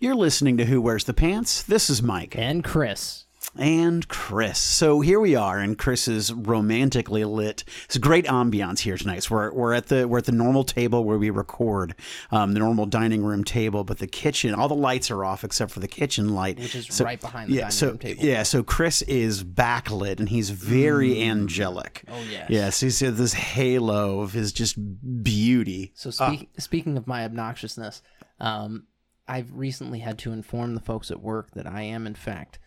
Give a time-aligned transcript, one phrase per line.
[0.00, 1.60] You're listening to Who Wears the Pants.
[1.64, 2.38] This is Mike.
[2.38, 3.24] And Chris.
[3.56, 4.60] And Chris.
[4.60, 7.64] So here we are in Chris's romantically lit.
[7.86, 9.24] It's a great ambiance here tonight.
[9.24, 11.96] So we're, we're at the we're at the normal table where we record,
[12.30, 15.72] um, the normal dining room table, but the kitchen, all the lights are off except
[15.72, 18.24] for the kitchen light, which is so, right behind the yeah, dining so, room table.
[18.24, 22.04] Yeah, so Chris is backlit and he's very angelic.
[22.06, 22.46] Oh yes.
[22.48, 24.78] Yes, he's got this halo of his just
[25.24, 25.90] beauty.
[25.96, 28.00] So speak, speaking of my obnoxiousness,
[28.38, 28.84] um,
[29.28, 32.58] I've recently had to inform the folks at work that I am in fact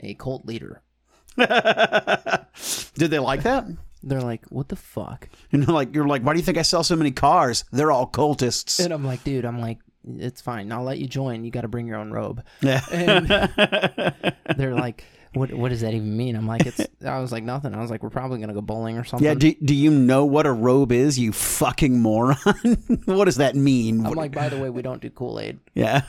[0.00, 0.82] a cult leader.
[1.36, 3.64] Did they like that?
[4.02, 6.62] They're like, "What the fuck?" You know, like you're like, why do you think I
[6.62, 7.64] sell so many cars?
[7.72, 8.84] They're all cultists.
[8.84, 10.70] And I'm like, "Dude, I'm like, it's fine.
[10.72, 11.44] I'll let you join.
[11.44, 12.82] You got to bring your own robe." Yeah.
[12.90, 13.28] And
[14.56, 15.52] they're like, "What?
[15.52, 18.02] What does that even mean?" I'm like, "It's." I was like, "Nothing." I was like,
[18.02, 20.92] "We're probably gonna go bowling or something." Yeah, do, do you know what a robe
[20.92, 22.36] is, you fucking moron?
[23.04, 24.06] what does that mean?
[24.06, 25.58] I'm like, by the way, we don't do Kool Aid.
[25.74, 26.02] yeah.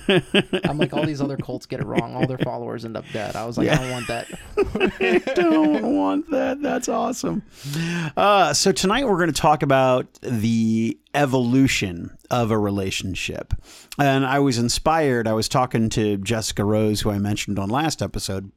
[0.64, 2.16] I'm like, all these other cults get it wrong.
[2.16, 3.36] All their followers end up dead.
[3.36, 4.28] I was like, I don't want that.
[4.58, 6.62] I don't want that.
[6.62, 7.44] That's awesome.
[8.16, 13.54] Uh, so tonight we're going to talk about the evolution of a relationship.
[14.00, 15.28] And I was inspired.
[15.28, 18.52] I was talking to Jessica Rose, who I mentioned on last episode,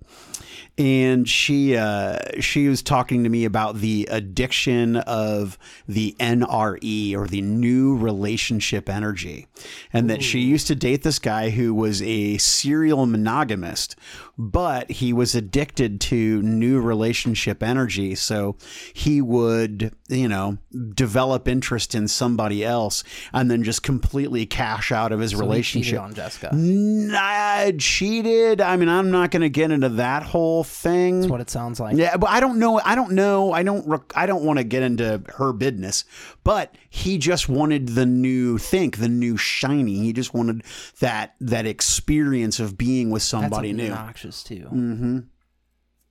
[0.79, 7.27] and she uh, she was talking to me about the addiction of the NRE or
[7.27, 9.47] the new relationship energy,
[9.93, 13.97] and that she used to date this guy who was a serial monogamist,
[14.39, 18.57] but he was addicted to new relationship energy, so
[18.93, 20.59] he would you know
[20.95, 26.01] develop interest in somebody else and then just completely cash out of his So relationship.
[26.01, 26.51] on Jessica.
[26.55, 28.61] Nah, cheated.
[28.61, 31.21] I mean, I'm not going to get into that whole thing.
[31.21, 31.97] That's what it sounds like.
[31.97, 32.81] Yeah, but I don't know.
[32.85, 33.53] I don't know.
[33.53, 33.87] I don't.
[33.89, 36.05] rec- I don't want to get into her business.
[36.45, 39.97] But he just wanted the new think, the new shiny.
[39.97, 40.63] He just wanted
[41.01, 43.93] that that experience of being with somebody new.
[44.43, 44.69] Too.
[44.73, 45.19] Mm-hmm.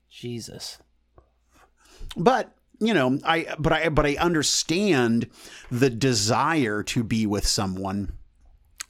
[0.09, 0.79] Jesus.
[2.15, 5.29] But you know, I but I but I understand
[5.71, 8.13] the desire to be with someone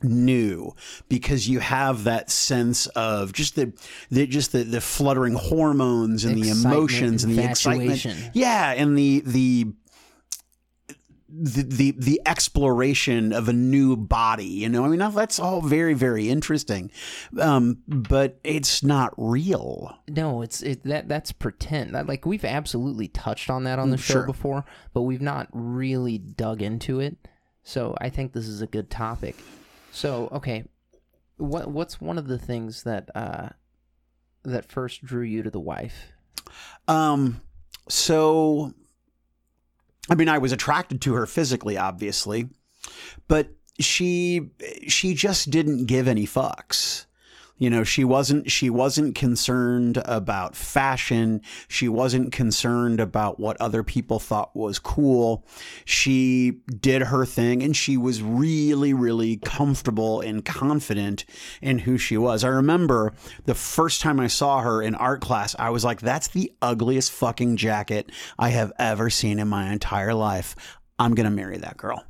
[0.04, 0.76] new
[1.10, 3.74] because you have that sense of just the,
[4.12, 9.22] the just the, the fluttering hormones and the emotions and the excitement yeah and the
[9.26, 9.66] the
[11.38, 15.94] the, the the exploration of a new body you know i mean that's all very
[15.94, 16.92] very interesting
[17.40, 21.96] um but it's not real No, it's it that that's pretend.
[21.96, 24.26] That, like we've absolutely touched on that on the show sure.
[24.26, 27.18] before, but we've not really dug into it.
[27.64, 29.36] So I think this is a good topic.
[29.92, 30.66] So okay,
[31.38, 33.50] what what's one of the things that uh
[34.44, 36.12] that first drew you to the wife?
[36.88, 37.42] Um,
[37.90, 38.74] so,
[40.10, 42.50] I mean, I was attracted to her physically, obviously,
[43.28, 43.50] but
[43.80, 44.52] she
[44.88, 47.05] she just didn't give any fucks.
[47.58, 51.42] You know, she wasn't she wasn't concerned about fashion.
[51.70, 55.46] She wasn't concerned about what other people thought was cool.
[55.86, 61.24] She did her thing and she was really really comfortable and confident
[61.62, 62.44] in who she was.
[62.44, 63.14] I remember
[63.46, 67.14] the first time I saw her in art class, I was like that's the ugliest
[67.14, 70.58] fucking jacket I have ever seen in my entire life.
[71.00, 72.04] I'm going to marry that girl.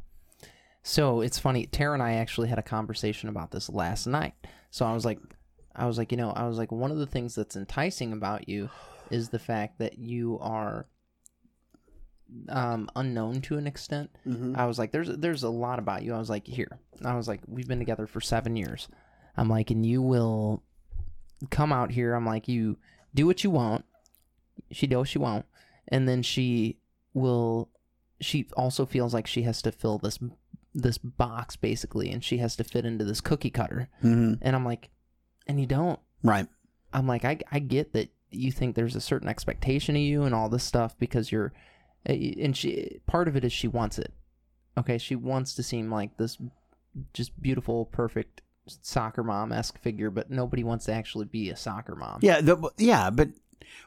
[0.83, 1.65] So it's funny.
[1.65, 4.33] Tara and I actually had a conversation about this last night.
[4.69, 5.19] So I was like,
[5.75, 8.47] I was like, you know, I was like, one of the things that's enticing about
[8.47, 8.69] you
[9.09, 10.87] is the fact that you are
[12.49, 14.09] um, unknown to an extent.
[14.55, 16.13] I was like, there's there's a lot about you.
[16.13, 16.79] I was like, here.
[17.03, 18.87] I was like, we've been together for seven years.
[19.37, 20.63] I'm like, and you will
[21.51, 22.13] come out here.
[22.13, 22.77] I'm like, you
[23.13, 23.85] do what you want.
[24.71, 25.45] She does she won't,
[25.87, 26.79] and then she
[27.13, 27.69] will.
[28.21, 30.19] She also feels like she has to fill this
[30.73, 33.89] this box basically, and she has to fit into this cookie cutter.
[34.03, 34.35] Mm-hmm.
[34.41, 34.89] And I'm like,
[35.47, 35.99] and you don't.
[36.23, 36.47] Right.
[36.93, 40.33] I'm like, I, I get that you think there's a certain expectation of you and
[40.33, 41.53] all this stuff because you're,
[42.05, 44.13] eh, and she, part of it is she wants it.
[44.77, 44.97] Okay.
[44.97, 46.37] She wants to seem like this
[47.13, 51.95] just beautiful, perfect soccer mom esque figure, but nobody wants to actually be a soccer
[51.95, 52.19] mom.
[52.21, 53.29] Yeah, the, yeah, but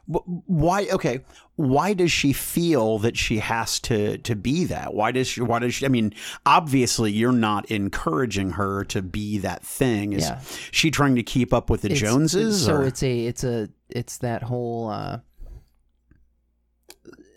[0.05, 0.87] why?
[0.91, 1.19] Okay,
[1.55, 4.93] why does she feel that she has to to be that?
[4.93, 5.41] Why does she?
[5.41, 5.85] Why does she?
[5.85, 6.13] I mean,
[6.45, 10.13] obviously, you're not encouraging her to be that thing.
[10.13, 10.41] Is Yeah.
[10.71, 12.65] she trying to keep up with the It's- Joneses?
[12.65, 12.85] So or?
[12.85, 15.19] it's a, it's a, it's that whole, uh,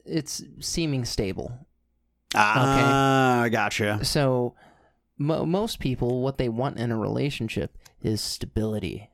[0.05, 1.67] it's seeming stable.
[2.35, 4.05] ah, I gotcha.
[4.05, 4.55] So,
[5.19, 9.09] mo- most people, what they want in a relationship is stability.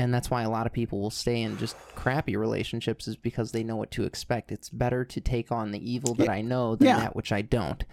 [0.00, 3.52] And that's why a lot of people will stay in just crappy relationships, is because
[3.52, 4.50] they know what to expect.
[4.50, 7.00] It's better to take on the evil that I know than Yeah.
[7.00, 7.84] that which I don't.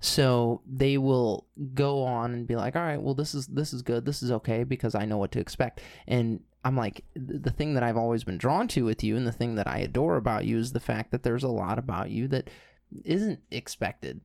[0.00, 3.82] So they will go on and be like, "All right, well this is this is
[3.82, 4.04] good.
[4.04, 7.84] This is okay because I know what to expect." And I'm like, the thing that
[7.84, 10.58] I've always been drawn to with you, and the thing that I adore about you
[10.58, 12.50] is the fact that there's a lot about you that
[13.04, 14.20] isn't expected.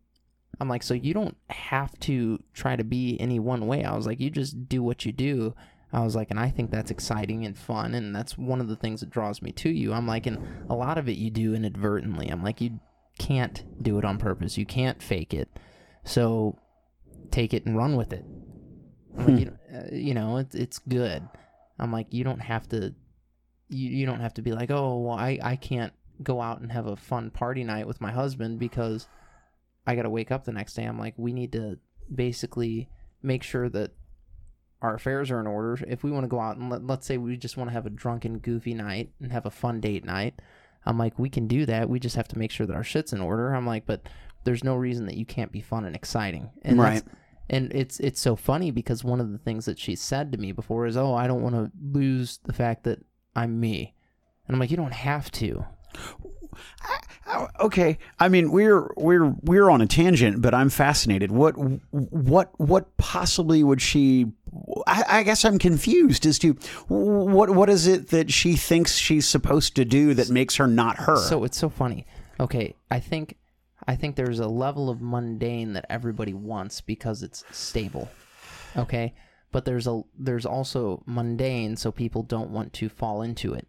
[0.59, 3.83] I'm like, so you don't have to try to be any one way.
[3.83, 5.53] I was like, you just do what you do.
[5.93, 8.75] I was like, and I think that's exciting and fun, and that's one of the
[8.75, 9.93] things that draws me to you.
[9.93, 12.27] I'm like, and a lot of it you do inadvertently.
[12.27, 12.79] I'm like, you
[13.17, 14.57] can't do it on purpose.
[14.57, 15.49] You can't fake it.
[16.03, 16.57] So
[17.31, 18.25] take it and run with it.
[19.17, 21.27] I'm like, you, uh, you know, it's it's good.
[21.79, 22.93] I'm like, you don't have to.
[23.69, 25.93] You, you don't have to be like, oh, well, I, I can't
[26.23, 29.07] go out and have a fun party night with my husband because
[29.85, 30.83] I got to wake up the next day.
[30.83, 31.77] I'm like, we need to
[32.13, 32.89] basically
[33.21, 33.91] make sure that
[34.81, 35.79] our affairs are in order.
[35.87, 37.85] If we want to go out and let, let's say we just want to have
[37.85, 40.39] a drunken, goofy night and have a fun date night,
[40.85, 41.89] I'm like, we can do that.
[41.89, 43.53] We just have to make sure that our shit's in order.
[43.53, 44.07] I'm like, but
[44.43, 46.51] there's no reason that you can't be fun and exciting.
[46.61, 47.03] And Right.
[47.49, 50.51] And it's it's so funny because one of the things that she said to me
[50.51, 52.99] before is, "Oh, I don't want to lose the fact that
[53.37, 53.95] I'm me,"
[54.45, 55.65] and I'm like, "You don't have to."
[57.59, 61.31] Okay, I mean we're we're we're on a tangent, but I'm fascinated.
[61.31, 61.53] What
[61.91, 64.27] what what possibly would she?
[64.85, 66.53] I, I guess I'm confused as to
[66.87, 70.97] what what is it that she thinks she's supposed to do that makes her not
[70.97, 71.17] her.
[71.17, 72.05] So it's so funny.
[72.39, 73.37] Okay, I think
[73.87, 78.09] I think there's a level of mundane that everybody wants because it's stable.
[78.75, 79.13] Okay?
[79.51, 83.67] But there's a there's also mundane so people don't want to fall into it.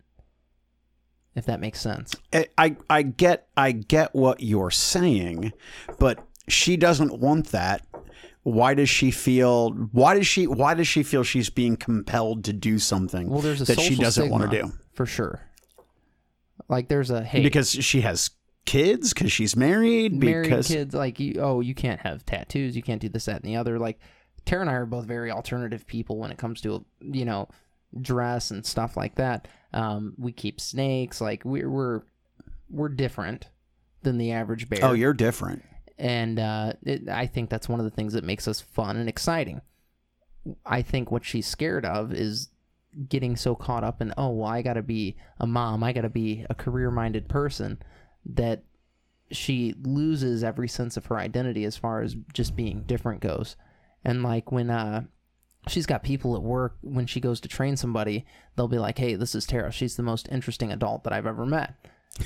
[1.35, 2.17] If that makes sense.
[2.33, 5.53] I, I I get I get what you're saying,
[5.99, 7.87] but she doesn't want that.
[8.43, 9.71] Why does she feel?
[9.71, 10.47] Why does she?
[10.47, 13.97] Why does she feel she's being compelled to do something Well, there's a that she
[13.97, 14.73] doesn't want to do?
[14.93, 15.41] For sure.
[16.69, 18.31] Like there's a hey Because she has
[18.65, 22.83] kids, because she's married, married because kids like you, oh you can't have tattoos you
[22.83, 23.99] can't do this that and the other like
[24.45, 27.49] tara and i are both very alternative people when it comes to you know
[28.03, 32.03] dress and stuff like that um, we keep snakes like we're we're
[32.71, 33.49] we're different
[34.03, 35.63] than the average bear oh, you're different.
[35.99, 39.09] And uh, it, I think that's one of the things that makes us fun and
[39.09, 39.61] exciting.
[40.65, 42.49] I think what she's scared of is
[43.09, 46.03] getting so caught up in oh well I got to be a mom, I got
[46.03, 47.79] to be a career-minded person
[48.25, 48.63] that
[49.31, 53.57] she loses every sense of her identity as far as just being different goes.
[54.05, 55.03] And like when uh
[55.67, 58.25] she's got people at work when she goes to train somebody,
[58.57, 59.71] they'll be like, "Hey, this is Tara.
[59.71, 61.75] She's the most interesting adult that I've ever met."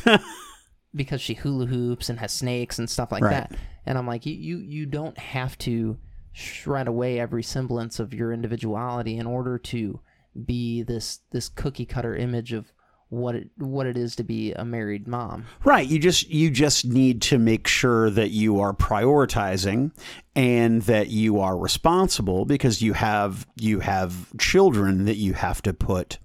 [0.94, 3.31] because she hula hoops and has snakes and stuff like Right.
[3.50, 3.53] that.
[3.87, 5.99] And I'm like, you, you you don't have to
[6.33, 10.00] shred away every semblance of your individuality in order to
[10.47, 12.73] be this this cookie cutter image of
[13.12, 15.44] what it what it is to be a married mom.
[15.64, 15.87] Right.
[15.87, 19.93] You just you just need to make sure that you are prioritizing
[20.35, 25.75] and that you are responsible because you have you have children that you have to
[25.75, 26.19] put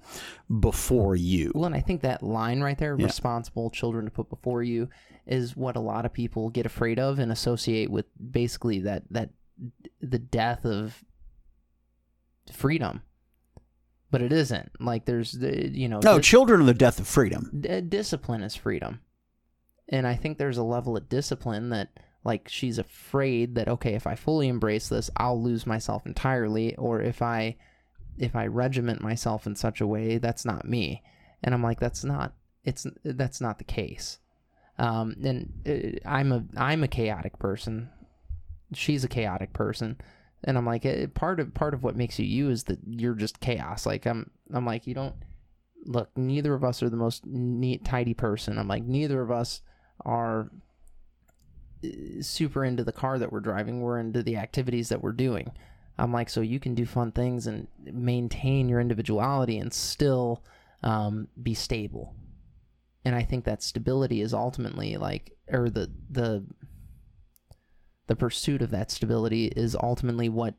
[0.62, 1.52] before you.
[1.54, 4.88] Well, and I think that line right there, responsible children to put before you,
[5.26, 9.32] is what a lot of people get afraid of and associate with basically that that
[10.00, 11.04] the death of
[12.54, 13.02] freedom.
[14.10, 14.72] But it isn't.
[14.80, 17.52] Like there's the you know No, dis- children are the death of freedom.
[17.60, 19.02] d- discipline is freedom.
[19.90, 21.90] And I think there's a level of discipline that
[22.24, 27.02] like she's afraid that okay, if I fully embrace this, I'll lose myself entirely or
[27.02, 27.56] if I
[28.18, 31.04] if I regiment myself in such a way, that's not me.
[31.44, 34.20] And I'm like that's not it's that's not the case.
[34.80, 37.90] Um and uh, I'm a I'm a chaotic person.
[38.74, 39.98] She's a chaotic person.
[40.44, 43.16] And I'm like eh, part of part of what makes you you is that you're
[43.16, 43.86] just chaos.
[43.86, 45.16] Like I'm I'm like you don't
[45.88, 48.58] look, neither of us are the most neat, tidy person.
[48.58, 49.62] I'm like, neither of us
[50.06, 50.52] are
[51.84, 51.88] uh,
[52.22, 53.82] super into the car that we're driving.
[53.82, 55.52] We're into the activities that we're doing.
[55.98, 60.44] I'm like, so you can do fun things and maintain your individuality and still
[60.84, 62.14] um, be stable.
[63.04, 66.46] And I think that stability is ultimately like, or the the
[68.08, 70.56] the pursuit of that stability is ultimately what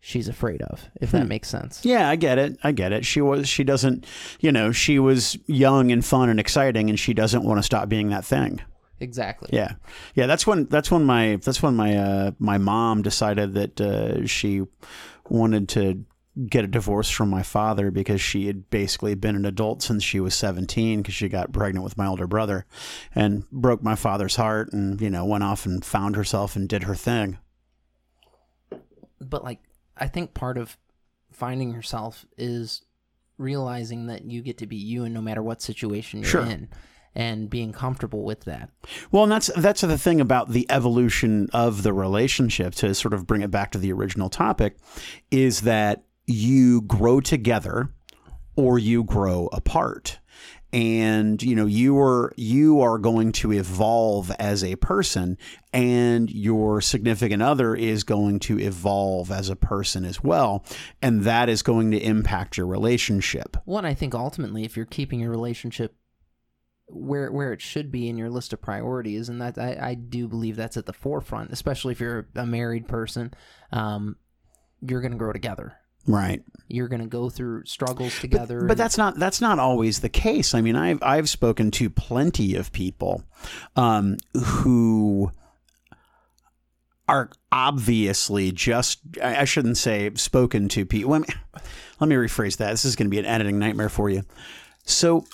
[0.00, 0.88] she's afraid of.
[1.00, 1.84] If that makes sense.
[1.84, 2.58] Yeah, I get it.
[2.62, 3.04] I get it.
[3.04, 4.06] She was she doesn't,
[4.40, 7.88] you know, she was young and fun and exciting and she doesn't want to stop
[7.88, 8.60] being that thing.
[9.00, 9.50] Exactly.
[9.52, 9.72] Yeah,
[10.14, 10.26] yeah.
[10.26, 14.62] That's when that's when my that's when my uh, my mom decided that uh, she
[15.28, 16.04] wanted to
[16.48, 20.18] get a divorce from my father because she had basically been an adult since she
[20.18, 22.66] was 17 because she got pregnant with my older brother
[23.14, 26.82] and broke my father's heart and you know went off and found herself and did
[26.84, 27.38] her thing.
[29.20, 29.60] but like
[29.96, 30.76] I think part of
[31.32, 32.82] finding yourself is
[33.38, 36.44] realizing that you get to be you and no matter what situation you're Sure.
[36.44, 36.68] in.
[37.16, 38.70] and being comfortable with that.
[39.12, 42.74] Well, and that's that's the thing about the evolution of the relationship.
[42.76, 44.76] To sort of bring it back to the original topic,
[45.30, 47.90] is that you grow together
[48.56, 50.18] or you grow apart.
[50.72, 55.38] And you know you are you are going to evolve as a person
[55.72, 60.64] and your significant other is going to evolve as a person as well.
[61.00, 63.56] And that is going to impact your relationship.
[63.66, 65.94] One, I think ultimately, if you're keeping your relationship
[66.88, 70.26] where where it should be in your list of priorities, and that I, I do
[70.26, 73.32] believe that's at the forefront, especially if you're a married person,
[73.70, 74.16] um,
[74.80, 75.74] you're going to grow together.
[76.06, 78.60] Right You're going to go through struggles together.
[78.62, 80.54] But and- that's not that's not always the case.
[80.54, 83.24] I mean, I've I've spoken to plenty of people
[83.76, 85.30] um, who
[87.08, 91.12] are obviously just I I shouldn't say spoken to people.
[91.12, 91.28] Let me,
[92.00, 92.70] let me rephrase that.
[92.70, 94.22] This is going to be an editing nightmare for you.
[94.84, 95.24] So,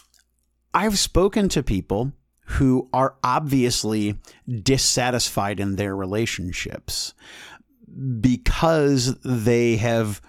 [0.75, 2.13] I've spoken to people
[2.45, 4.17] who are obviously
[4.63, 7.15] dissatisfied in their relationships
[8.21, 10.21] because they have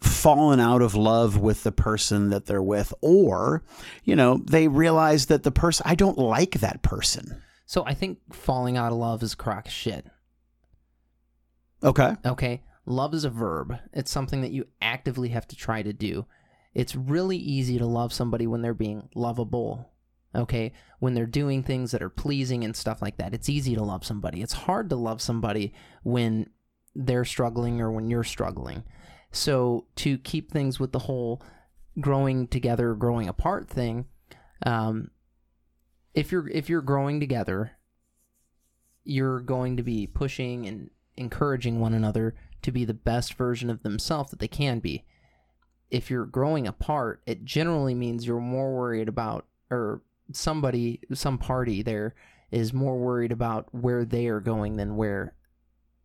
[0.00, 3.62] fallen out of love with the person that they're with or
[4.04, 7.42] you know they realize that the person I don't like that person.
[7.66, 10.06] so I think falling out of love is crock shit.
[11.82, 12.16] Okay.
[12.24, 12.62] Okay.
[12.86, 13.78] Love is a verb.
[13.92, 16.26] It's something that you actively have to try to do.
[16.74, 19.90] It's really easy to love somebody when they're being lovable.
[20.34, 20.72] Okay.
[20.98, 23.34] When they're doing things that are pleasing and stuff like that.
[23.34, 24.42] It's easy to love somebody.
[24.42, 26.50] It's hard to love somebody when
[26.94, 28.84] they're struggling or when you're struggling.
[29.32, 31.42] So to keep things with the whole
[32.00, 34.06] growing together, growing apart thing,
[34.66, 35.10] um,
[36.14, 37.72] if you're if you're growing together,
[39.04, 43.82] you're going to be pushing and encouraging one another to be the best version of
[43.82, 45.04] themselves that they can be.
[45.90, 51.82] If you're growing apart, it generally means you're more worried about, or somebody, some party
[51.82, 52.14] there
[52.50, 55.34] is more worried about where they are going than where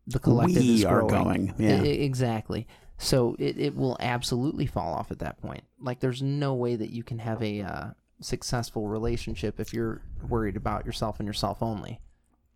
[0.08, 1.53] the collective we is are going.
[1.58, 1.82] Yeah.
[1.82, 2.67] I- exactly.
[2.98, 5.64] So it, it will absolutely fall off at that point.
[5.80, 7.86] Like there's no way that you can have a uh,
[8.22, 12.00] successful relationship if you're worried about yourself and yourself only.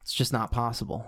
[0.01, 1.05] It's just not possible.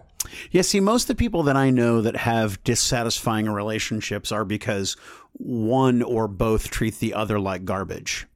[0.52, 4.96] Yeah, see, most of the people that I know that have dissatisfying relationships are because
[5.34, 8.28] one or both treat the other like garbage.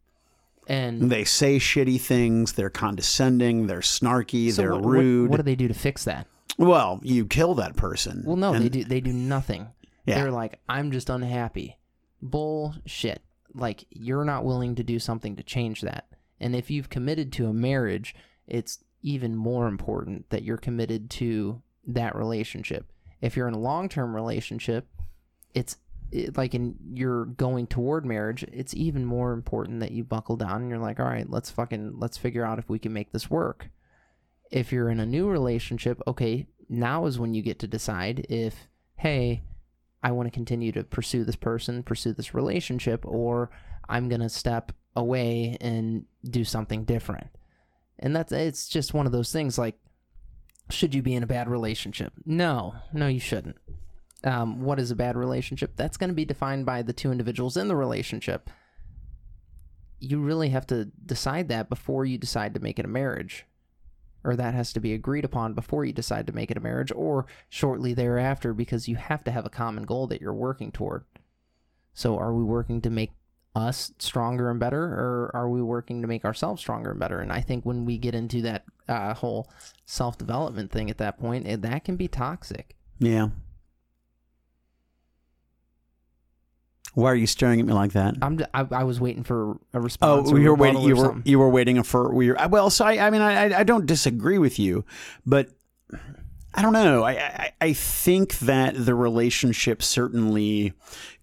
[0.68, 5.30] And They say shitty things, they're condescending, they're snarky, so they're what, what- rude.
[5.30, 6.25] What, do they do to fix that?
[6.58, 8.24] well, you kill that person.
[8.25, 8.84] Well, no, And- they do.
[8.86, 9.68] They do nothing.
[10.05, 10.21] Yeah.
[10.21, 11.77] They're like, I'm just unhappy.
[12.21, 13.21] Bullshit.
[13.53, 16.07] Like you're not willing to do something to change that.
[16.39, 18.15] And if you've committed to a marriage,
[18.47, 22.91] it's even more important that you're committed to that relationship.
[23.21, 24.88] If you're in a long-term relationship,
[25.53, 25.77] it's
[26.12, 30.62] it, like in you're going toward marriage, it's even more important that you buckle down
[30.62, 33.29] and you're like, all right, let's fucking let's figure out if we can make this
[33.29, 33.69] work.
[34.51, 38.67] If you're in a new relationship, okay, now is when you get to decide if,
[38.97, 39.43] hey,
[40.05, 43.50] I want to continue to pursue this person, pursue this relationship, or
[43.89, 47.25] I'm gonna step away and do something different.
[47.97, 49.79] And that's it's just one of those things like
[50.69, 52.13] should you be in a bad relationship?
[52.24, 53.57] No, no, you shouldn't.
[54.24, 55.75] Um, what is a bad relationship?
[55.75, 58.51] That's going to be defined by the two individuals in the relationship.
[60.00, 63.45] You really have to decide that before you decide to make it a marriage.
[64.25, 66.91] Or that has to be agreed upon before you decide to make it a marriage,
[66.96, 71.05] or shortly thereafter, because you have to have a common goal that you're working toward.
[71.94, 73.12] So, are we working to make
[73.55, 77.20] us stronger and better, or are we working to make ourselves stronger and better?
[77.20, 79.50] And I think when we get into that uh, whole
[79.86, 82.75] self development thing at that point, eh, that can be toxic.
[83.00, 83.29] Yeah.
[86.96, 88.16] Why are you staring at me like that?
[88.22, 90.32] I'm I, I was waiting for a response.
[90.32, 90.82] Oh, you were waiting.
[90.82, 91.24] You were something.
[91.25, 92.14] you were waiting for.
[92.14, 94.86] We were, well, so I, I mean, I I don't disagree with you,
[95.25, 95.50] but
[96.54, 97.04] I don't know.
[97.04, 100.74] I, I I think that the relationship certainly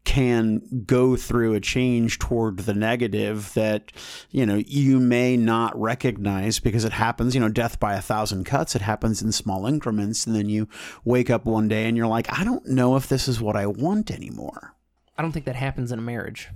[0.05, 3.93] can go through a change toward the negative that
[4.31, 7.35] you know you may not recognize because it happens.
[7.35, 8.77] You know, death by a thousand cuts.
[8.77, 10.69] It happens in small increments, and then you
[11.03, 13.67] wake up one day and you're like, I don't know if this is what I
[13.67, 14.75] want anymore.
[15.23, 16.49] I don't think that happens in a marriage.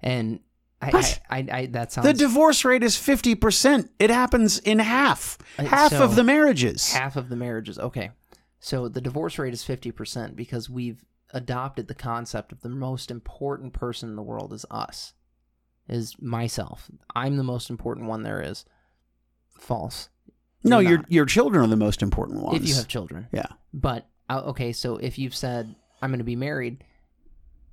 [0.00, 0.40] And
[0.82, 0.90] I,
[1.30, 3.88] I, I, I that sounds The divorce rate is 50%.
[4.00, 5.38] It happens in half.
[5.58, 6.92] Uh, Half so- of the marriages.
[6.92, 7.78] half of the marriages.
[7.78, 8.10] Okay,
[8.58, 13.10] so the divorce rate is fifty percent because we've adopted the concept of the most
[13.10, 15.14] important person in the world is us,
[15.88, 16.90] is myself.
[17.14, 18.64] I'm the most important one there is.
[19.58, 20.08] False.
[20.64, 21.12] no, You're your not.
[21.12, 22.60] your children are the most important ones.
[22.60, 23.28] if you have children.
[23.32, 23.46] Yeah.
[23.72, 26.84] But uh, okay, so if you've said I'm going to be married,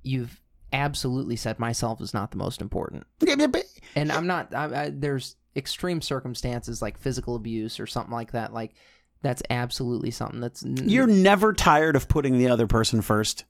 [0.04, 0.40] you've
[0.72, 3.04] absolutely said myself is not the most important.
[3.20, 3.64] Yeah, but- but-
[3.96, 4.54] And I'm not.
[4.54, 8.52] I, I, there's extreme circumstances like physical abuse or something like that.
[8.52, 8.74] Like
[9.22, 13.44] that's absolutely something that's n- You're never tired of putting the other person first.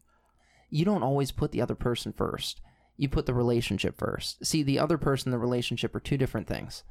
[0.70, 2.60] you don't always put the other person first.
[2.96, 4.44] You put the relationship first.
[4.44, 6.84] See, the other person the relationship are two different things.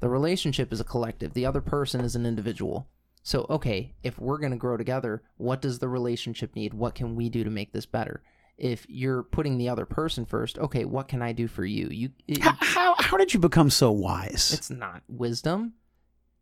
[0.00, 2.88] The relationship is a collective, the other person is an individual.
[3.22, 6.74] So, okay, if we're going to grow together, what does the relationship need?
[6.74, 8.22] What can we do to make this better?
[8.58, 11.88] If you're putting the other person first, okay, what can I do for you?
[11.88, 14.52] You it- How, how, how did you become so wise?
[14.52, 15.74] it's not wisdom.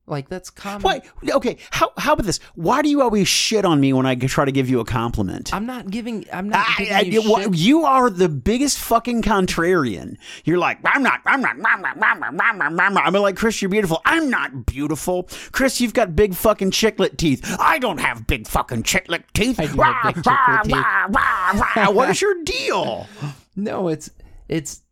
[0.07, 0.83] Like that's common.
[0.83, 1.01] Why?
[1.31, 1.57] Okay.
[1.71, 2.39] How, how about this?
[2.55, 5.55] Why do you always shit on me when I try to give you a compliment?
[5.55, 7.55] I'm not giving I'm not I- giving I- you wha- shit.
[7.55, 10.19] you are the biggest fucking contrarian.
[10.45, 13.63] You're like, I'm not, I'm not, I'm not, I'm not, I'm not, I'm like, Chris,
[13.63, 14.03] you're beautiful.
[14.05, 15.27] I'm not beautiful.
[15.53, 17.41] Chris, you've got big fucking chiclet teeth.
[17.59, 19.59] I don't have big fucking chiclet teeth.
[19.59, 20.73] I do have big chiclet teeth.
[20.75, 21.91] Rah, rah, rah.
[21.91, 23.07] what is your deal?
[23.57, 24.11] No, it's
[24.49, 24.83] it's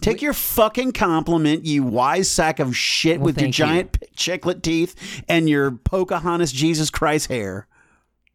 [0.00, 3.52] Take your fucking compliment, you wise sack of shit Well, with your you.
[3.52, 7.66] giant p- chiclet teeth and your Pocahontas Jesus Christ hair.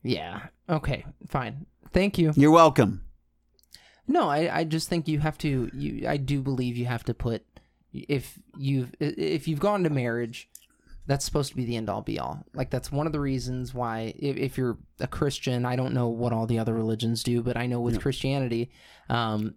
[0.04, 0.48] yeah.
[0.68, 1.66] Okay, fine.
[1.94, 2.34] Thank you.
[2.36, 3.04] You're welcome.
[4.08, 5.70] No, I, I just think you have to.
[5.74, 7.44] You, I do believe you have to put
[7.94, 10.50] if you've if you've gone to marriage,
[11.08, 12.44] that's supposed to be the end all be all.
[12.56, 16.08] Like that's one of the reasons why if, if you're a Christian, I don't know
[16.10, 18.72] what all the other religions do, but I know with Christianity,
[19.10, 19.54] um,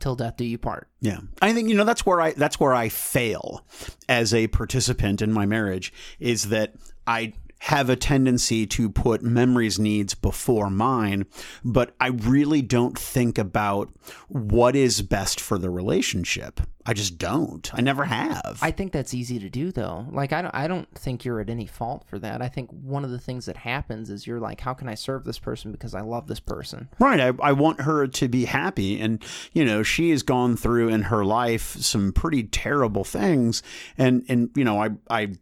[0.00, 0.88] till death do you part.
[1.00, 1.20] Yeah.
[1.40, 3.64] I think you know that's where I that's where I fail
[4.08, 6.74] as a participant in my marriage is that
[7.06, 7.32] I
[7.62, 11.26] have a tendency to put memories needs before mine,
[11.64, 13.92] but I really don't think about
[14.28, 16.60] what is best for the relationship.
[16.84, 17.70] I just don't.
[17.72, 18.58] I never have.
[18.60, 20.04] I think that's easy to do though.
[20.10, 22.42] Like I don't I don't think you're at any fault for that.
[22.42, 25.22] I think one of the things that happens is you're like, how can I serve
[25.22, 26.88] this person because I love this person.
[26.98, 27.20] Right.
[27.20, 29.00] I, I want her to be happy.
[29.00, 33.62] And, you know, she has gone through in her life some pretty terrible things.
[33.98, 35.32] And, and you know, I, I,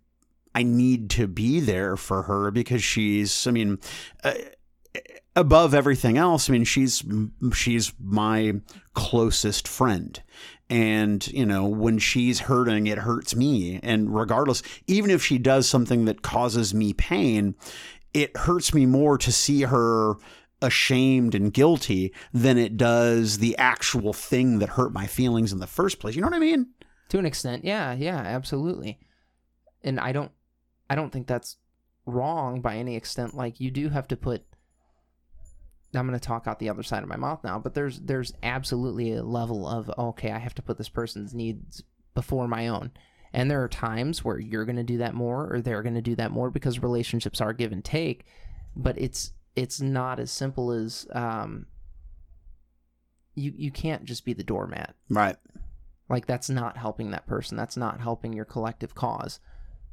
[0.55, 3.79] I need to be there for her because she's, I mean,
[4.25, 4.35] uh,
[5.37, 7.05] above everything else, I mean, she's,
[7.55, 8.61] she's my
[8.95, 10.21] closest friend.
[10.69, 13.81] And, you know, when she's hurting, it hurts me.
[13.83, 17.55] And regardless, even if she does something that causes me pain,
[18.15, 20.15] it hurts me more to see her
[20.63, 25.67] ashamed and guilty than it does the actual thing that hurt my feelings in the
[25.67, 26.15] first place.
[26.15, 26.67] You know what I mean?
[27.09, 28.99] To an extent, yeah, yeah, absolutely.
[29.83, 30.31] And I don't
[30.91, 31.57] I don't think that's
[32.05, 33.35] wrong by any extent.
[33.35, 34.45] Like you do have to put
[35.95, 38.33] I'm going to talk out the other side of my mouth now, but there's there's
[38.43, 41.83] absolutely a level of okay, I have to put this person's needs
[42.15, 42.91] before my own.
[43.33, 46.03] And there are times where you're going to do that more or they're going to
[46.03, 48.27] do that more because relationships are give and take,
[48.75, 51.67] but it's it's not as simple as um
[53.35, 54.95] you you can't just be the doormat.
[55.09, 55.37] Right.
[56.09, 57.57] Like that's not helping that person.
[57.57, 59.39] That's not helping your collective cause.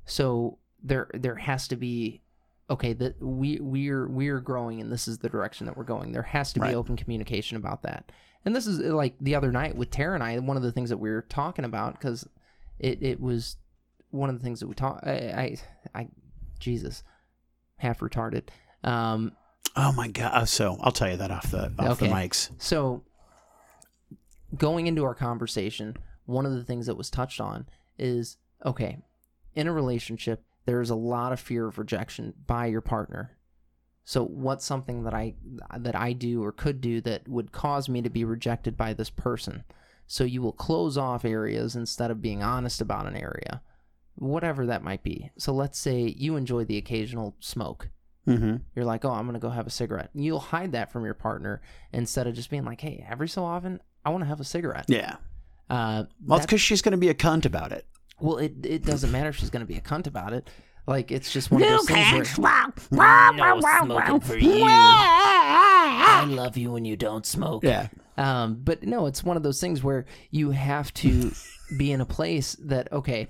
[0.06, 2.22] So there there has to be
[2.70, 6.12] okay that we we're we're growing and this is the direction that we're going.
[6.12, 6.76] There has to be Right.
[6.76, 8.12] open communication about that.
[8.46, 10.38] And this is like the other night with Tara and I.
[10.40, 12.28] One of the things that we were talking about because
[12.80, 13.58] it it was
[14.12, 15.00] one of the things that we talk.
[15.04, 15.58] I, I
[16.02, 16.08] I
[16.60, 17.04] Jesus
[17.78, 18.44] half retarded.
[18.84, 19.34] Um,
[19.76, 20.48] Oh my god.
[20.50, 22.50] So I'll tell you that off the off the mics.
[22.58, 23.04] So,
[24.58, 28.98] going into our conversation, one of the things that was touched on is okay,
[29.56, 33.32] in a relationship, there's a lot of fear of rejection by your partner.
[34.04, 35.34] So, what's something that I
[35.80, 39.10] that I do or could do that would cause me to be rejected by this
[39.10, 39.64] person?
[40.06, 43.62] So you will close off areas instead of being honest about an area,
[44.16, 45.32] whatever that might be.
[45.38, 47.90] So let's say you enjoy the occasional smoke
[48.28, 48.58] Mm-hmm.
[48.76, 50.10] you're like, oh, I'm gonna go have a cigarette.
[50.14, 51.62] And you'll hide that from your partner
[51.94, 54.84] instead of just being like, hey, every so often, I want to have a cigarette.
[54.90, 55.16] Yeah.
[55.70, 57.86] Uh, Well, it's because she's going to be a cunt about it.
[58.20, 60.50] Well, it it doesn't matter if she's gonna be a cunt about it.
[60.88, 62.66] Like it's just one of those things where
[63.32, 64.64] No smoking for you.
[64.66, 67.64] I love you when you don't smoke.
[67.64, 67.90] Yeah.
[68.18, 71.32] Um, but no, it's one of those things where you have to
[71.78, 73.28] be in a place that okay,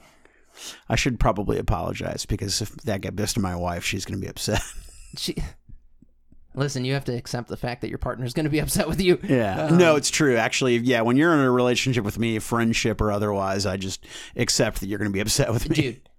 [0.87, 4.23] I should probably apologize because if that gets best to my wife, she's going to
[4.23, 4.61] be upset.
[5.17, 5.35] she.
[6.57, 8.87] Listen, you have to accept the fact that your partner is going to be upset
[8.87, 9.19] with you.
[9.23, 9.67] Yeah.
[9.67, 10.35] Um, no, it's true.
[10.35, 14.79] Actually, yeah, when you're in a relationship with me, friendship or otherwise, I just accept
[14.81, 15.75] that you're going to be upset with me.
[15.75, 16.09] dude.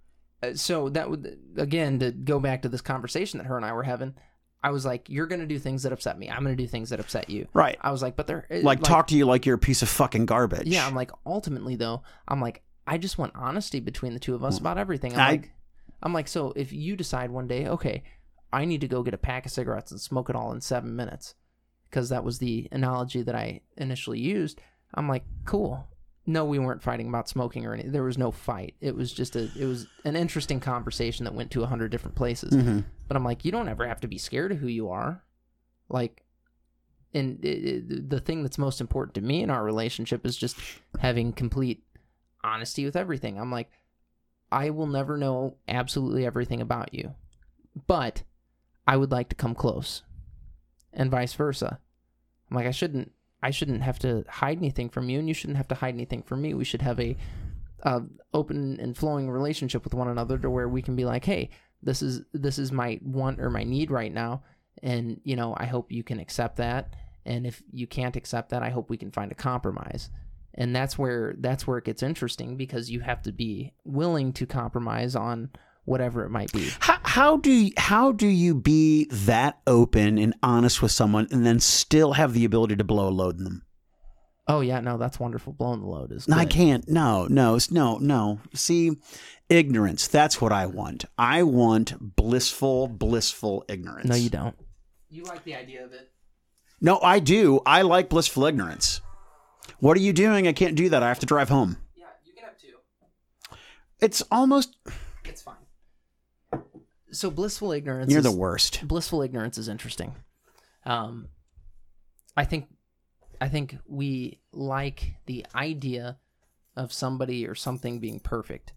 [0.42, 3.72] Uh, so that would again to go back to this conversation that her and I
[3.72, 4.14] were having.
[4.62, 6.29] I was like, "You're gonna do things that upset me.
[6.31, 7.77] I'm gonna do things that upset you." Right.
[7.81, 9.88] I was like, "But they're uh, Like, talk to you like you're a piece of
[9.88, 10.66] fucking garbage.
[10.68, 14.42] Yeah, I'm like, ultimately though, I'm like, I just want honesty between the two of
[14.44, 15.14] us about everything.
[15.14, 15.51] I'm I- like,
[16.03, 18.05] I'm like, so if you decide one day, okay,
[18.53, 20.97] I need to go get a pack of cigarettes and smoke it all in seven
[20.97, 21.35] minutes,
[21.91, 24.61] because that was the analogy that I initially used.
[24.95, 25.87] I'm like, cool.
[26.27, 27.93] No, we weren't fighting about smoking or anything.
[27.93, 28.75] There was no fight.
[28.81, 29.51] It was just a.
[29.59, 32.53] It was an interesting conversation that went to a hundred different places.
[32.53, 32.81] Mm-hmm.
[33.07, 35.25] But I'm like, you don't ever have to be scared of who you are.
[35.89, 36.25] Like,
[37.15, 40.59] and it, it, the thing that's most important to me in our relationship is just
[41.01, 41.83] having complete
[42.45, 43.41] honesty with everything.
[43.41, 43.71] I'm like,
[44.53, 47.15] I will never know absolutely everything about you,
[47.87, 48.23] but
[48.88, 50.03] I would like to come close,
[50.92, 51.79] and vice versa.
[52.51, 55.59] I'm like, I shouldn't, I shouldn't have to hide anything from you, and you shouldn't
[55.59, 56.55] have to hide anything from me.
[56.55, 57.16] We should have a,
[58.35, 61.51] open and flowing relationship with one another to where we can be like, hey,
[61.83, 64.42] this is this is my want or my need right now,
[64.83, 66.94] and you know, I hope you can accept that.
[67.24, 70.09] And if you can't accept that, I hope we can find a compromise
[70.55, 74.46] and that's where that's where it gets interesting because you have to be willing to
[74.46, 75.51] compromise on
[75.88, 76.68] whatever it might be.
[76.81, 81.44] How, how do you, how do you be that open and honest with someone and
[81.44, 83.64] then still have the ability to blow a load in them?
[84.46, 85.53] Oh yeah, no, that's wonderful.
[85.53, 86.27] Blowing the load is.
[86.27, 86.88] No, I can't.
[86.88, 88.40] No, no, no, no.
[88.55, 88.92] See,
[89.51, 90.09] ignorance.
[90.09, 91.05] That's what I want.
[91.18, 94.09] I want blissful, blissful ignorance.
[94.09, 94.57] No, you don't.
[95.11, 96.11] You like the idea of it?
[96.81, 97.61] No, I do.
[97.66, 99.03] I like blissful ignorance.
[99.81, 100.48] What are you doing?
[100.48, 101.03] I can't do that.
[101.03, 101.77] I have to drive home.
[101.94, 103.57] Yeah, you can have two.
[104.01, 104.77] It's almost.
[107.11, 108.11] So blissful ignorance.
[108.11, 108.87] You're is, the worst.
[108.87, 110.14] blissful ignorance is interesting.
[110.85, 111.29] Um,
[112.37, 112.66] I think,
[113.40, 116.18] I think we like the idea
[116.77, 118.73] of somebody or something being perfect.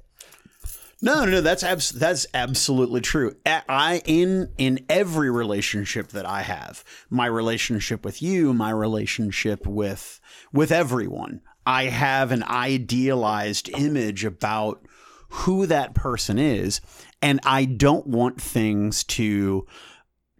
[1.02, 1.41] No, no, no.
[1.41, 3.36] That's abs- that's absolutely true.
[3.46, 10.20] I in in every relationship that I have, my relationship with you, my relationship with
[10.54, 14.86] with everyone, I have an idealized image about
[15.30, 16.82] who that person is,
[17.22, 19.66] and I don't want things to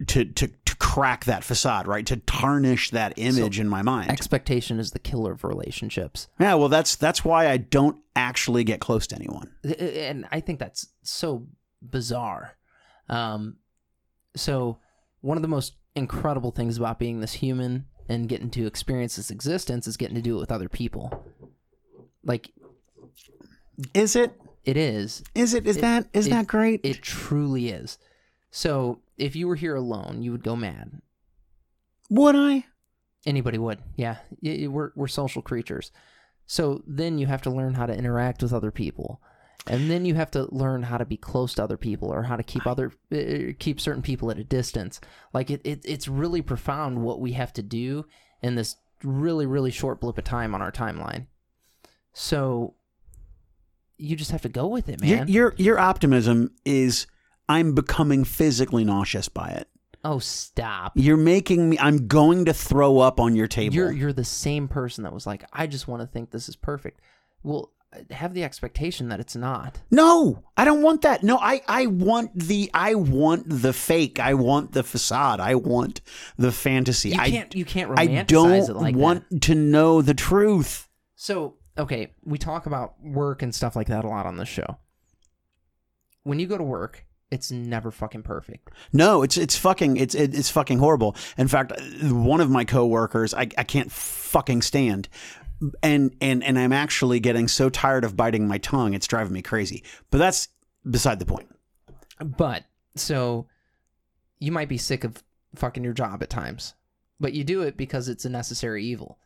[0.08, 2.04] to to to crack that facade, right?
[2.06, 4.10] To tarnish that image in my mind.
[4.10, 6.28] Expectation is the killer of relationships.
[6.40, 9.50] yeah, well, that's that's why I don't actually get close to anyone.
[9.78, 11.46] and I think that's so
[11.80, 12.56] bizarre.
[13.08, 13.56] Um,
[14.36, 14.78] so
[15.20, 19.30] one of the most incredible things about being this human and getting to experience this
[19.30, 21.24] existence is getting to do it with other people.
[22.24, 22.50] Like
[23.94, 24.32] Is it?
[24.64, 25.66] It is, Is it?
[25.66, 26.06] Is It- that?
[26.12, 26.80] Is it- that great?
[26.84, 27.98] it truly is.
[28.50, 31.00] So if you were here alone, you would go mad.
[32.10, 32.66] Would I?
[33.24, 34.16] Anybody would, yeah.
[34.42, 35.90] We're we're social creatures.
[36.46, 39.22] So then you have to learn how to interact with other people,
[39.66, 42.36] and then you have to learn how to be close to other people, or how
[42.36, 45.00] to keep other uh, keep certain people at a distance.
[45.32, 48.06] Like it, it it's really profound what we have to do
[48.42, 51.26] in this really really short blip of time on our timeline.
[52.12, 52.74] So
[54.02, 55.28] you just have to go with it, Your, man.
[55.28, 57.06] your your optimism is
[57.48, 59.68] I'm becoming physically nauseous by it.
[60.04, 60.92] oh, stop.
[60.96, 61.78] You're making me.
[61.78, 63.74] I'm going to throw up on your table.
[63.74, 66.56] You're you're the same person that was like, I just want to think this is
[66.56, 67.00] perfect.
[67.42, 67.70] Well,
[68.10, 69.78] have the expectation that it's not.
[69.90, 71.22] no, I don't want that.
[71.22, 74.18] No, I I want the I want the fake.
[74.18, 75.40] I want the facade.
[75.40, 76.00] I want
[76.38, 77.10] the fantasy.
[77.10, 79.42] You I can't you can't romanticize I don't it like want that.
[79.42, 80.88] to know the truth.
[81.16, 84.78] So okay, we talk about work and stuff like that a lot on this show.
[86.22, 88.70] When you go to work, it's never fucking perfect.
[88.92, 91.16] No, it's it's fucking it's it, it's fucking horrible.
[91.38, 95.08] In fact, one of my coworkers I, I can't fucking stand.
[95.82, 99.42] And and and I'm actually getting so tired of biting my tongue, it's driving me
[99.42, 99.82] crazy.
[100.10, 100.48] But that's
[100.88, 101.48] beside the point.
[102.18, 102.64] But
[102.96, 103.46] so
[104.38, 105.22] you might be sick of
[105.54, 106.74] fucking your job at times,
[107.18, 109.18] but you do it because it's a necessary evil.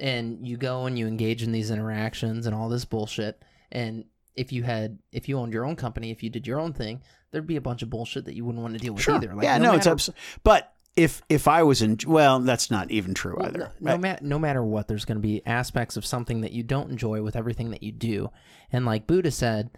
[0.00, 3.42] And you go and you engage in these interactions and all this bullshit.
[3.70, 6.72] And if you had, if you owned your own company, if you did your own
[6.72, 9.34] thing, there'd be a bunch of bullshit that you wouldn't want to deal with either.
[9.34, 10.10] Like, yeah, no, it's matter- abs-
[10.42, 13.72] But if if I was in, well, that's not even true Well, either.
[13.78, 16.62] No, no, ma- no matter what, there's going to be aspects of something that you
[16.62, 18.30] don't enjoy with everything that you do.
[18.72, 19.70] And like Buddha said,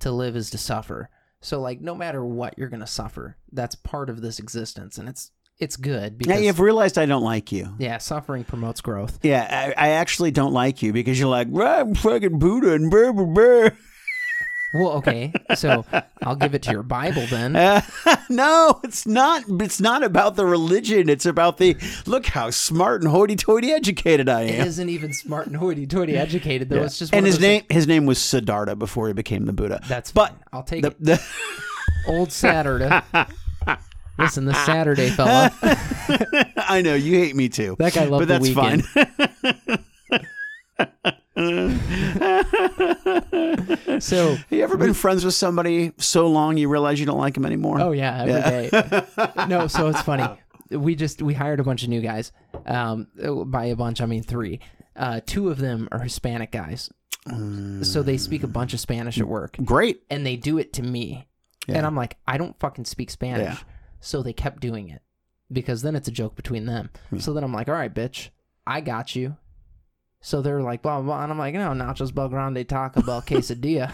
[0.00, 1.10] to live is to suffer.
[1.40, 3.36] So like, no matter what, you're going to suffer.
[3.52, 5.30] That's part of this existence, and it's
[5.62, 7.74] it's good Yeah, because you've realized I don't like you.
[7.78, 9.18] yeah, suffering promotes growth.
[9.22, 12.90] Yeah, I, I actually don't like you because you're like, "Well, I'm fucking Buddha and
[12.90, 13.68] blah, blah, blah.
[14.74, 15.84] Well, okay, so
[16.22, 17.54] I'll give it to your Bible then.
[17.56, 17.82] Uh,
[18.30, 19.44] no, it's not.
[19.60, 21.10] It's not about the religion.
[21.10, 24.66] It's about the look how smart and hoity-toity educated I am.
[24.66, 26.76] isn't even smart and hoity-toity educated though.
[26.76, 26.84] Yeah.
[26.84, 29.80] It's just and his name his name was Siddhartha before he became the Buddha.
[29.88, 30.38] That's but fine.
[30.54, 31.04] I'll take the, it.
[31.04, 31.22] the
[32.08, 33.00] Old Saturday.
[34.18, 35.50] Listen, this Saturday, fella.
[36.56, 37.74] I know you hate me too.
[37.78, 38.84] That guy loved but the that's weekend.
[38.84, 39.08] fine.
[44.00, 47.34] So, Have you ever been friends with somebody so long you realize you don't like
[47.34, 47.80] them anymore?
[47.80, 49.04] oh yeah, every day.
[49.48, 50.26] no, so it's funny.
[50.70, 52.32] we just we hired a bunch of new guys.
[52.66, 53.08] Um,
[53.46, 54.60] by a bunch I mean three.
[54.96, 56.90] Uh, two of them are Hispanic guys,
[57.82, 60.02] so they speak a bunch of Spanish at work, Great.
[60.10, 61.26] and they do it to me,
[61.66, 61.78] Yeah.
[61.78, 63.54] and I'm like, I don't fucking speak Spanish.
[63.58, 63.71] Yeah.
[64.04, 65.00] So they kept doing it
[65.50, 66.90] because then it's a joke between them.
[67.10, 67.18] Hmm.
[67.20, 68.30] So then I'm like, all right, bitch,
[68.66, 69.36] I got you.
[70.20, 71.22] So they're like, blah, blah, blah.
[71.22, 73.90] And I'm like, no, nachos, bel grande, taco, bel quesadilla.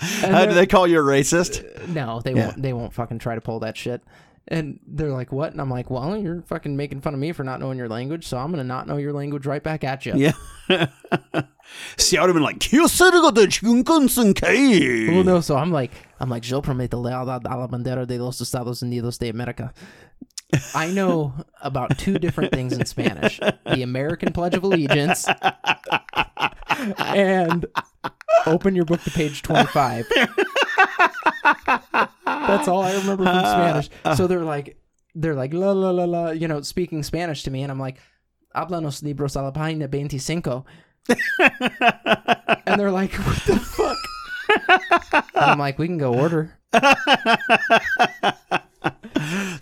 [0.00, 1.88] How do they call you a racist?
[1.88, 2.46] No, they Yeah.
[2.46, 2.62] won't.
[2.62, 4.02] They won't fucking try to pull that shit.
[4.48, 7.42] And they're like, "What?" And I'm like, "Well, you're fucking making fun of me for
[7.42, 10.12] not knowing your language, so I'm gonna not know your language right back at you."
[10.14, 10.32] Yeah.
[11.96, 15.40] See, I would have been like, "Yo sé algo de chingón que." Well, no.
[15.40, 19.18] So I'm like, I'm like, "Yo prometo lealtad a la bandera de los Estados Unidos
[19.18, 19.72] de America."
[20.74, 25.26] I know about two different things in Spanish: the American Pledge of Allegiance
[26.98, 27.66] and
[28.46, 30.06] open your book to page 25.
[32.24, 33.90] That's all I remember from Spanish.
[34.16, 34.78] So they're like,
[35.14, 37.98] they're like, la la la la, you know, speaking Spanish to me, and I'm like,
[38.54, 40.64] "Háblanos libros a la página 25."
[42.66, 43.96] and they're like, "What the fuck?"
[45.34, 46.56] I'm like, "We can go order."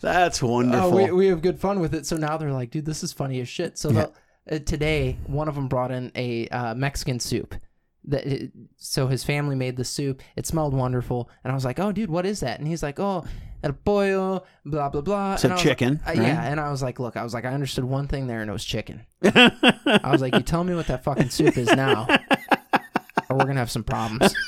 [0.00, 0.98] That's wonderful.
[0.98, 2.07] Oh, we, we have good fun with it.
[2.07, 3.78] So now they're like, dude, this is funny as shit.
[3.78, 4.14] So they'll-
[4.50, 7.54] uh, today, one of them brought in a uh, Mexican soup.
[8.07, 10.20] That it, so his family made the soup.
[10.37, 13.00] It smelled wonderful, and I was like, "Oh, dude, what is that?" And he's like,
[13.00, 13.24] "Oh,
[13.62, 16.28] el pollo, blah blah blah." So and I was chicken, like- uh, right?
[16.28, 16.44] yeah.
[16.44, 18.52] And I was like, "Look, I was like, I understood one thing there, and it
[18.52, 22.07] was chicken." I was like, "You tell me what that fucking soup is now,
[23.30, 24.35] or we're gonna have some problems."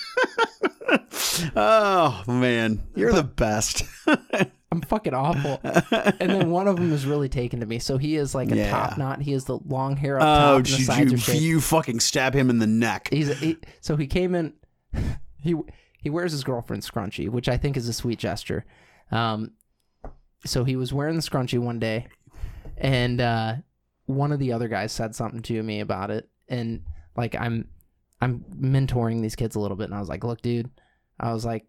[1.56, 3.82] oh man, you're the best.
[4.72, 5.60] I'm fucking awful.
[5.62, 7.78] And then one of them is really taken to me.
[7.78, 8.70] So he is like a Yeah.
[8.70, 9.22] top knot.
[9.22, 11.40] He has the long hair up oh, top, and the you, sides you, shaved.
[11.40, 13.08] you fucking stab him in the neck.
[13.12, 14.52] He's he, so he came in.
[15.38, 15.54] He
[16.00, 18.64] he wears his girlfriend's scrunchie, which I think is a sweet gesture.
[19.12, 19.52] Um,
[20.44, 22.08] so he was wearing the scrunchie one day,
[22.76, 23.54] and uh,
[24.06, 26.82] one of the other guys said something to me about it, and
[27.16, 27.68] like I'm
[28.20, 30.68] I'm mentoring these kids a little bit, and I was like, look, dude,
[31.18, 31.66] I was like,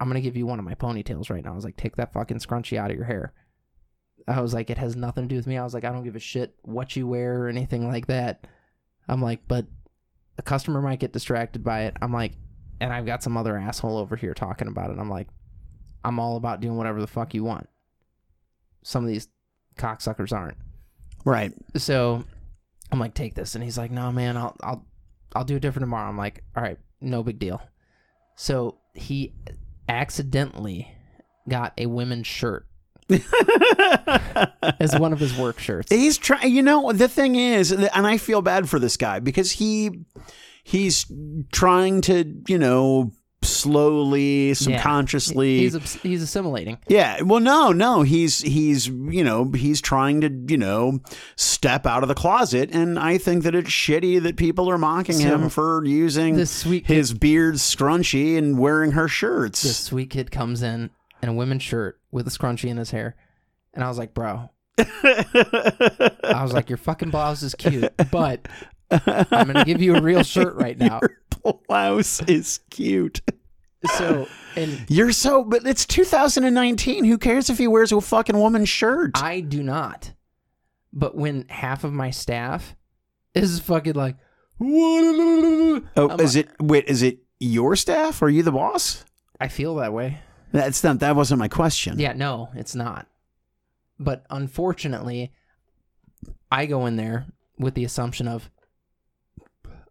[0.00, 1.52] I'm gonna give you one of my ponytails right now.
[1.52, 3.32] I was like, take that fucking scrunchie out of your hair.
[4.26, 5.58] I was like, it has nothing to do with me.
[5.58, 8.46] I was like, I don't give a shit what you wear or anything like that.
[9.08, 9.66] I'm like, but
[10.38, 11.96] a customer might get distracted by it.
[12.00, 12.32] I'm like,
[12.80, 14.98] and I've got some other asshole over here talking about it.
[14.98, 15.28] I'm like,
[16.04, 17.68] I'm all about doing whatever the fuck you want.
[18.82, 19.28] Some of these
[19.76, 20.56] cocksuckers aren't.
[21.24, 21.52] Right.
[21.76, 22.24] So
[22.92, 24.86] I'm like, take this, and he's like, no, man, I'll I'll
[25.34, 26.08] I'll do it different tomorrow.
[26.08, 27.62] I'm like, all right, no big deal.
[28.36, 29.34] So he
[29.88, 30.88] accidentally
[31.48, 32.66] got a women's shirt
[34.80, 35.92] as one of his work shirts.
[35.92, 36.54] He's trying.
[36.54, 40.04] You know, the thing is, and I feel bad for this guy because he
[40.62, 41.06] he's
[41.52, 43.12] trying to, you know,
[43.44, 45.58] slowly, subconsciously.
[45.58, 46.78] He's abs- he's assimilating.
[46.88, 47.22] yeah.
[47.22, 48.02] Well, no, no.
[48.02, 51.00] He's he's you know he's trying to you know
[51.36, 55.16] step out of the closet, and I think that it's shitty that people are mocking
[55.16, 59.62] So, him for using this sweet kid- his beard scrunchy and wearing her shirts.
[59.62, 60.90] This sweet kid comes in
[61.22, 63.16] in a women's shirt with a scrunchie in his hair,
[63.72, 64.50] and I was like, bro.
[64.78, 68.48] I was like, your fucking blouse is cute, but
[69.06, 71.00] I'm gonna give you a real shirt right now.
[71.02, 73.20] Your blouse is cute.
[73.96, 74.26] So,
[74.56, 77.04] and You're so, but it's 2019.
[77.04, 79.12] Who cares if he wears a fucking woman's shirt?
[79.14, 80.12] I do not.
[80.92, 82.76] But when half of my staff
[83.34, 84.16] is fucking like,
[84.62, 86.48] oh, I'm is it?
[86.60, 88.22] Wait, is it your staff?
[88.22, 89.04] Are you the boss?
[89.40, 90.20] I feel that way.
[90.52, 91.00] That's not.
[91.00, 91.98] That wasn't my question.
[91.98, 93.06] Yeah, no, it's not.
[93.98, 95.32] But unfortunately,
[96.50, 97.26] I go in there
[97.58, 98.50] with the assumption of,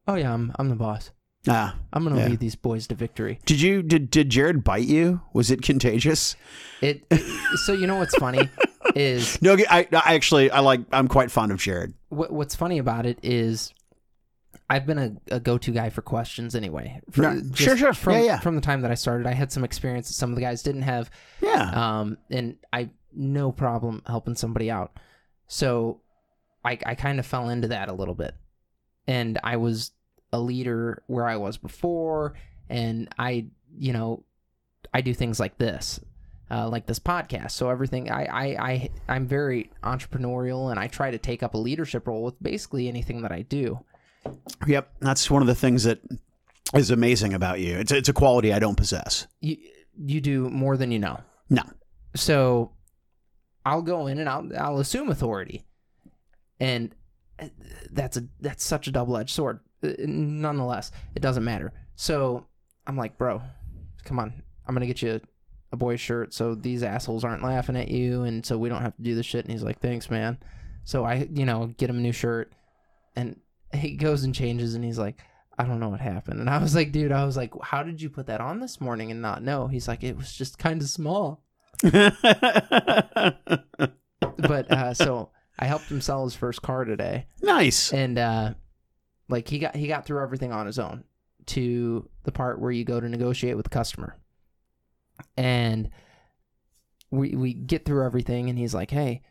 [0.08, 1.12] oh yeah, I'm I'm the boss.
[1.48, 2.28] Ah, I'm gonna Yeah.
[2.30, 3.40] lead these boys to victory.
[3.46, 3.84] did you?
[3.84, 5.22] Did did Jared bite you?
[5.34, 6.36] Was it contagious?
[6.82, 7.04] It.
[7.66, 8.50] so you know what's funny
[8.96, 10.82] is No, I, I actually I like.
[10.92, 11.94] I'm quite fond of Jared.
[12.10, 13.74] what, what's funny about it is
[14.70, 17.02] I've been a, a go-to guy for questions anyway.
[17.12, 17.94] For- just sure, sure.
[17.94, 18.40] From, Yeah, yeah.
[18.40, 20.64] From the time that I started, I had some experience that some of the guys
[20.64, 21.12] didn't have,
[21.42, 22.00] Yeah.
[22.00, 24.98] um, and I no problem helping somebody out.
[25.48, 26.00] So
[26.64, 28.34] I I kind of fell into that a little bit,
[29.08, 29.92] and I was
[30.32, 32.34] a leader where I was before,
[32.70, 34.24] and I you know
[34.94, 36.00] I do things like this.
[36.52, 41.10] Uh, like this podcast, so everything I, I I I'm very entrepreneurial, and I try
[41.10, 43.80] to take up a leadership role with basically anything that I do.
[44.68, 44.94] Yep.
[45.00, 46.00] That's one of the things that
[46.76, 47.78] is amazing about you.
[47.78, 49.28] It's it's a quality I don't possess.
[49.42, 49.58] You
[49.98, 51.22] you do more than you know.
[51.50, 51.64] No.
[52.16, 52.72] So
[53.66, 55.66] I'll go in and I'll I'll assume authority,
[56.60, 56.94] and
[57.92, 59.60] that's a that's such a double edged sword.
[59.84, 61.74] Uh, Nonetheless, it doesn't matter.
[61.96, 62.46] So
[62.88, 63.42] I'm like, bro,
[64.04, 65.22] come on, I'm gonna get you
[65.72, 68.96] a boy's shirt so these assholes aren't laughing at you and so we don't have
[68.96, 69.44] to do this shit.
[69.44, 70.38] And he's like thanks man.
[70.86, 72.54] So i you know get him a new shirt
[73.16, 73.40] and
[73.74, 75.20] he goes and changes and he's like
[75.58, 76.40] i don't know what happened.
[76.40, 78.80] And i was like dude i was like how did you put that on this
[78.80, 79.68] morning and not know?
[79.68, 81.44] He's like it was just kind of small.
[84.38, 87.28] But uh so i helped him sell his first car today.
[87.42, 87.94] Nice.
[87.94, 88.54] and uh
[89.30, 91.04] like he got he got through everything on his own
[91.48, 94.18] to the part where you go to negotiate with the customer.
[95.38, 95.90] And
[97.12, 99.22] we we get through everything and he's like hey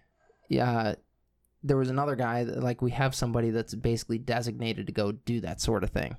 [0.48, 0.94] yeah
[1.64, 5.40] there was another guy that like we have somebody that's basically designated to go do
[5.40, 6.16] that sort of thing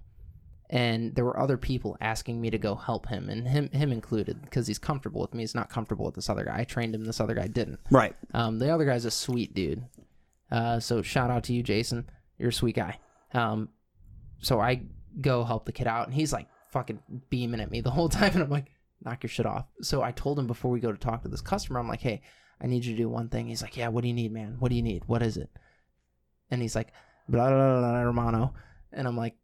[0.70, 4.42] and there were other people asking me to go help him and him him included
[4.42, 7.04] because he's comfortable with me he's not comfortable with this other guy i trained him
[7.06, 8.16] this other guy didn't Right.
[8.34, 9.84] um, the other guy's a sweet dude.
[10.52, 12.08] Uh, so shout out to you, Jason.
[12.38, 13.00] You're a sweet guy.
[13.34, 13.70] Um,
[14.40, 14.84] so I
[15.20, 17.00] go help the kid out, and he's like fucking
[17.32, 18.68] beaming at me the whole time, and I'm like,
[19.04, 19.66] knock your shit off.
[19.82, 22.22] So I told him before we go to talk to this customer, I'm like, hey,
[22.62, 23.48] I need you to do one thing.
[23.48, 24.58] He's like, yeah, what do you need, man?
[24.60, 25.04] What do you need?
[25.08, 25.50] What is it?
[26.52, 26.90] And he's like,
[27.28, 28.54] blah blah blah, blah hermano,
[28.92, 29.36] and I'm like,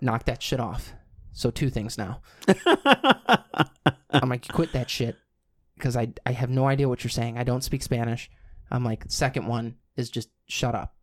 [0.00, 0.92] knock that shit off.
[1.32, 2.20] So two things now.
[4.10, 5.16] I'm like, quit that shit
[5.76, 7.38] because I I have no idea what you're saying.
[7.38, 8.30] I don't speak Spanish.
[8.70, 10.94] I'm like, second one is just shut up.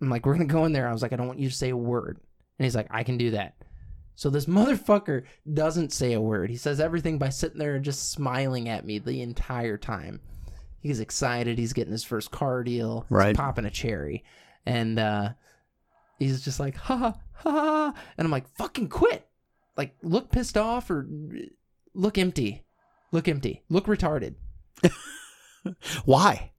[0.00, 0.88] I'm like, we're gonna go in there.
[0.88, 2.18] I was like, I don't want you to say a word.
[2.58, 3.54] And he's like, I can do that.
[4.14, 6.50] So this motherfucker doesn't say a word.
[6.50, 10.20] He says everything by sitting there and just smiling at me the entire time.
[10.80, 11.58] He's excited.
[11.58, 13.02] He's getting his first car deal.
[13.08, 13.36] He's Right.
[13.36, 14.24] popping a cherry.
[14.66, 15.30] And uh
[16.18, 17.94] he's just like, ha ha ha.
[18.16, 19.26] And I'm like, fucking quit.
[19.76, 21.08] Like, look pissed off or
[21.94, 22.64] look empty.
[23.12, 23.62] Look empty.
[23.68, 24.34] Look retarded.
[26.04, 26.52] Why?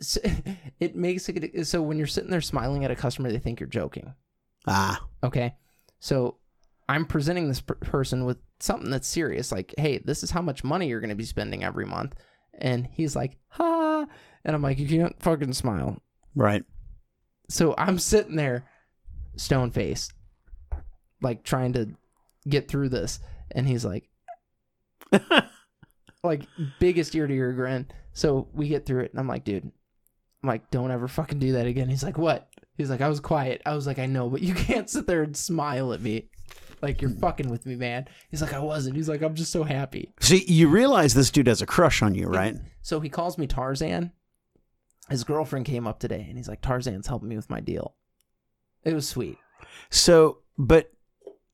[0.00, 0.20] So,
[0.80, 3.68] it makes it so when you're sitting there smiling at a customer, they think you're
[3.68, 4.14] joking.
[4.66, 5.04] Ah.
[5.22, 5.54] Okay.
[6.00, 6.38] So
[6.88, 10.64] I'm presenting this per- person with something that's serious, like, hey, this is how much
[10.64, 12.14] money you're going to be spending every month.
[12.58, 14.06] And he's like, ha.
[14.44, 16.00] And I'm like, you can't fucking smile.
[16.34, 16.64] Right.
[17.48, 18.68] So I'm sitting there,
[19.36, 20.12] stone faced,
[21.20, 21.90] like trying to
[22.48, 23.20] get through this.
[23.50, 24.08] And he's like,
[26.24, 26.42] like,
[26.78, 27.86] biggest ear to ear grin.
[28.12, 29.10] So we get through it.
[29.12, 29.64] And I'm like, dude,
[30.42, 31.88] I'm like, don't ever fucking do that again.
[31.88, 32.48] He's like, what?
[32.76, 33.62] He's like, I was quiet.
[33.66, 36.28] I was like, I know, but you can't sit there and smile at me.
[36.80, 38.08] Like, you're fucking with me, man.
[38.28, 38.96] He's like, I wasn't.
[38.96, 40.12] He's like, I'm just so happy.
[40.18, 42.56] See, you realize this dude has a crush on you, right?
[42.80, 44.10] So he calls me Tarzan.
[45.08, 47.94] His girlfriend came up today and he's like, Tarzan's helping me with my deal.
[48.84, 49.38] It was sweet.
[49.90, 50.92] So, but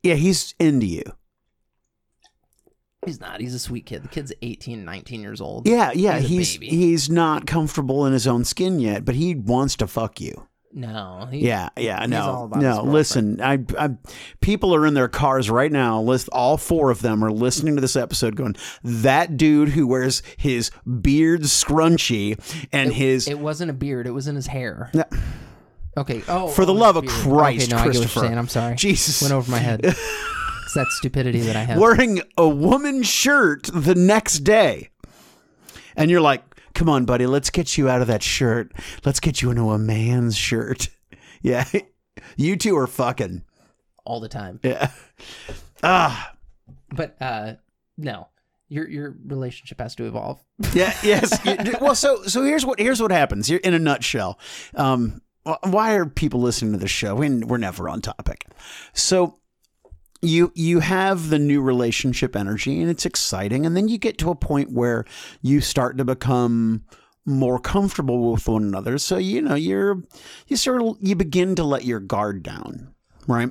[0.03, 1.03] yeah, he's into you.
[3.05, 3.41] He's not.
[3.41, 4.03] He's a sweet kid.
[4.03, 5.69] The kid's 18, 19 years old.
[5.69, 7.14] Yeah, yeah, He's he's baby.
[7.14, 10.49] not comfortable in his own skin yet, but he wants to fuck you.
[10.73, 11.27] No.
[11.31, 12.73] He, Yeah, yeah, He's all no, about his no.
[12.73, 12.93] girlfriend.
[12.93, 13.91] Listen, I, I,
[14.41, 16.01] people are in their cars right now.
[16.03, 20.23] List all four of them are listening to this episode, going, "That dude who wears
[20.37, 22.38] his beard scrunchy
[22.73, 24.07] and his It wasn't a beard.
[24.07, 24.91] It was in his hair.
[25.98, 26.22] Okay.
[26.28, 27.06] Oh, For the love of.
[27.06, 28.20] Christ, okay, no, I get what you're Christopher.
[28.20, 28.38] saying.
[28.38, 28.74] I'm sorry.
[28.76, 29.20] Jesus.
[29.22, 29.80] Went over my head.
[29.84, 31.78] it's that stupidity that I have.
[31.78, 34.90] wearing a woman's shirt the next day,
[35.96, 36.42] and you're like,
[36.74, 38.72] "Come on, buddy, let's get you out of that shirt.
[39.04, 40.88] Let's get you into a man's shirt."
[41.40, 41.64] Yeah,
[42.37, 43.44] you two are fucking.
[44.04, 44.58] all the time.
[44.64, 44.90] Yeah.
[45.84, 46.32] Ah.
[46.90, 47.54] But uh
[47.96, 48.26] no.
[48.68, 50.42] Your your relationship has to evolve.
[50.74, 50.92] Yeah.
[51.04, 51.38] Yes.
[51.80, 53.46] well, so so here's what here's what happens.
[53.46, 54.37] Here in a nutshell.
[54.74, 55.22] Um,
[55.64, 57.14] why are people listening to this show?
[57.14, 58.46] We, we're never on topic.
[58.92, 59.38] So
[60.20, 64.30] you you have the new relationship energy, and it's exciting, and then you get to
[64.30, 65.04] a point where
[65.42, 66.84] you start to become
[67.24, 68.98] more comfortable with one another.
[68.98, 70.02] So you know you're
[70.48, 72.94] you sort of you begin to let your guard down,
[73.26, 73.50] right?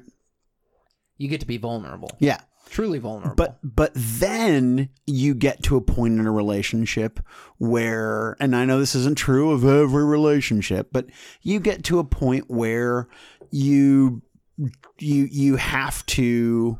[1.17, 2.11] You get to be vulnerable.
[2.19, 2.41] Yeah.
[2.69, 3.35] Truly vulnerable.
[3.35, 7.19] But but then you get to a point in a relationship
[7.57, 11.07] where and I know this isn't true of every relationship, but
[11.41, 13.07] you get to a point where
[13.51, 14.21] you
[14.99, 16.79] you you have to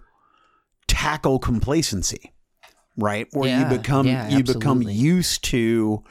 [0.87, 2.33] tackle complacency.
[2.97, 3.27] Right?
[3.31, 6.03] Where Yeah, you become yeah, you become used to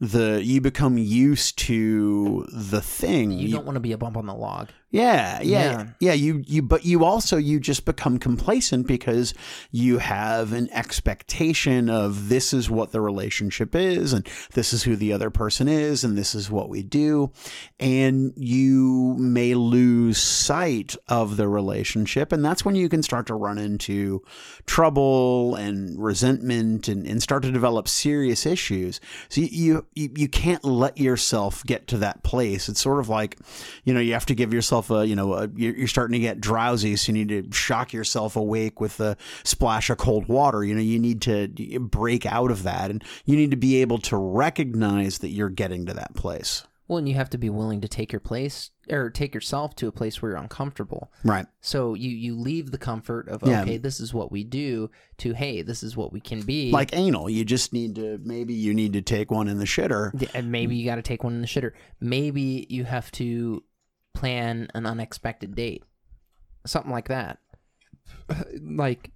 [0.00, 3.32] the you become used to the thing.
[3.32, 4.68] you don't want to be a bump on the log.
[4.90, 5.86] Yeah, yeah, Yeah.
[6.00, 6.12] yeah.
[6.14, 9.34] You, you, but you also you just become complacent because
[9.70, 14.96] you have an expectation of this is what the relationship is, and this is who
[14.96, 17.30] the other person is, and this is what we do,
[17.78, 23.34] and you may lose sight of the relationship, and that's when you can start to
[23.34, 24.22] run into
[24.64, 29.00] trouble and resentment, and, and start to develop serious issues.
[29.28, 32.70] So you, you you can't let yourself get to that place.
[32.70, 33.36] It's sort of like,
[33.84, 36.12] you know, you have to give yourself yourself a, you know, a, you're you're starting
[36.12, 40.28] to get drowsy, so you need to shock yourself awake with a splash of cold
[40.28, 40.64] water.
[40.64, 41.48] You know, you need to
[41.80, 45.86] break out of that, and you need to be able to recognize that you're getting
[45.86, 46.64] to that place.
[46.86, 49.88] Well, and you have to be willing to take your place or take yourself to
[49.88, 51.12] a place where you're uncomfortable.
[51.22, 51.44] Right.
[51.60, 53.60] So you you leave the comfort of Yeah.
[53.60, 56.70] okay, this is what we do to hey, this is what we can be.
[56.70, 60.12] Like anal, you just need to maybe you need to take one in the shitter.
[60.32, 61.72] And maybe you got to take one in the shitter.
[62.00, 63.62] Maybe you have to
[64.18, 65.84] plan an unexpected date,
[66.66, 67.38] something like that.
[68.60, 69.10] Like,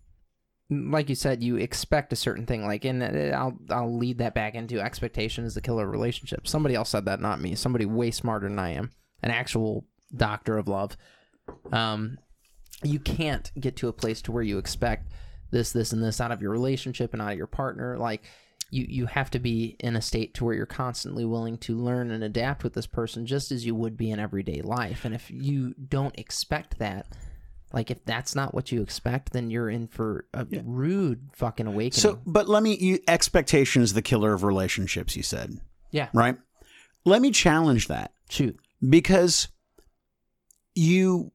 [0.70, 2.64] like you said, you expect a certain thing.
[2.64, 6.46] Like, and uh, I'll I'll lead that back into expectation is the killer relationship.
[6.46, 7.54] Somebody else said that, not me.
[7.54, 8.90] Somebody way smarter than I am,
[9.22, 10.96] an actual doctor of love.
[11.72, 12.18] Um,
[12.82, 15.12] you can't get to a place to where you expect
[15.50, 17.98] this, this, and this out of your relationship and out of your partner.
[17.98, 18.24] Like
[18.72, 22.10] you, you have to be in a state to where you're constantly willing to learn
[22.10, 25.04] and adapt with this person just as you would be in everyday life.
[25.04, 27.06] And if you don't expect that,
[27.72, 32.00] like if that's not what you expect, then you're in for a rude fucking awakening.
[32.00, 32.76] So, but let me.
[32.76, 35.16] You, expectation is the killer of relationships.
[35.16, 35.58] You said
[35.90, 36.36] yeah, right.
[37.04, 38.58] Let me challenge that shoot.
[38.86, 39.48] because
[40.74, 41.32] you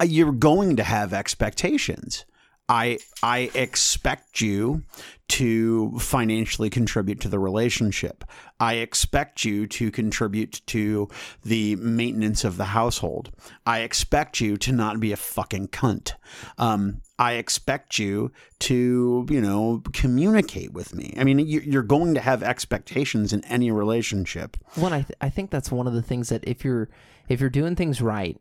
[0.00, 2.24] uh, you're going to have expectations.
[2.68, 4.82] I I expect you
[5.28, 8.24] to financially contribute to the relationship.
[8.60, 11.08] I expect you to contribute to
[11.44, 13.30] the maintenance of the household.
[13.66, 16.12] I expect you to not be a fucking cunt.
[16.56, 21.14] Um, I expect you to, you know, communicate with me.
[21.18, 24.56] I mean, you- you're going to have expectations in any relationship.
[24.76, 26.88] Well, I, th- I think that's one of the things that if you're
[27.28, 28.38] if you're doing things right,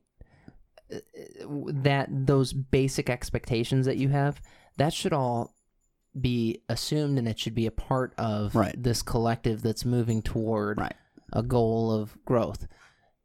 [1.70, 4.42] that those basic expectations that you have,
[4.78, 5.54] that should all
[6.20, 8.76] be assumed and it should be a part of Right.
[8.82, 10.96] this collective that's moving toward Right.
[11.34, 12.68] a goal of growth.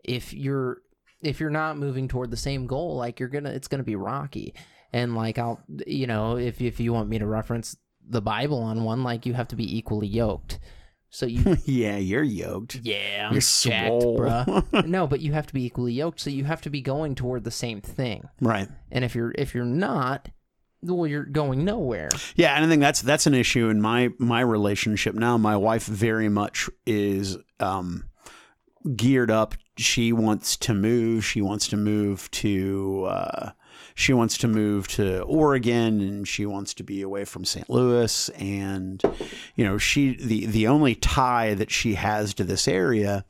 [0.05, 0.83] If you're
[1.23, 4.55] if you're not moving toward the same goal, like you're gonna it's gonna be rocky.
[4.93, 8.83] And like I'll you know, if if you want me to reference the Bible on
[8.85, 10.59] one, like you have to be equally yoked.
[11.15, 12.81] So you yeah, you're yoked.
[12.83, 14.19] yeah, I'm You're jacked, swole.
[14.19, 14.87] bruh.
[14.87, 17.45] no, but you have to be equally yoked, so you have to be going toward
[17.45, 18.29] the same thing.
[18.41, 18.69] Right.
[18.91, 20.31] And if you're if you're not,
[20.81, 22.09] well, you're going nowhere.
[22.35, 25.37] Yeah, and I think that's that's an issue in my my relationship now.
[25.37, 28.05] My wife very much is um,
[28.97, 29.55] geared up.
[29.77, 31.27] She wants to move.
[31.27, 33.05] She wants to move to.
[33.11, 33.51] Uh,
[33.95, 37.69] she wants to move to Oregon, and she wants to be away from St.
[37.69, 38.29] Louis.
[38.31, 39.03] And
[39.55, 43.25] you know, she the the only tie that she has to this area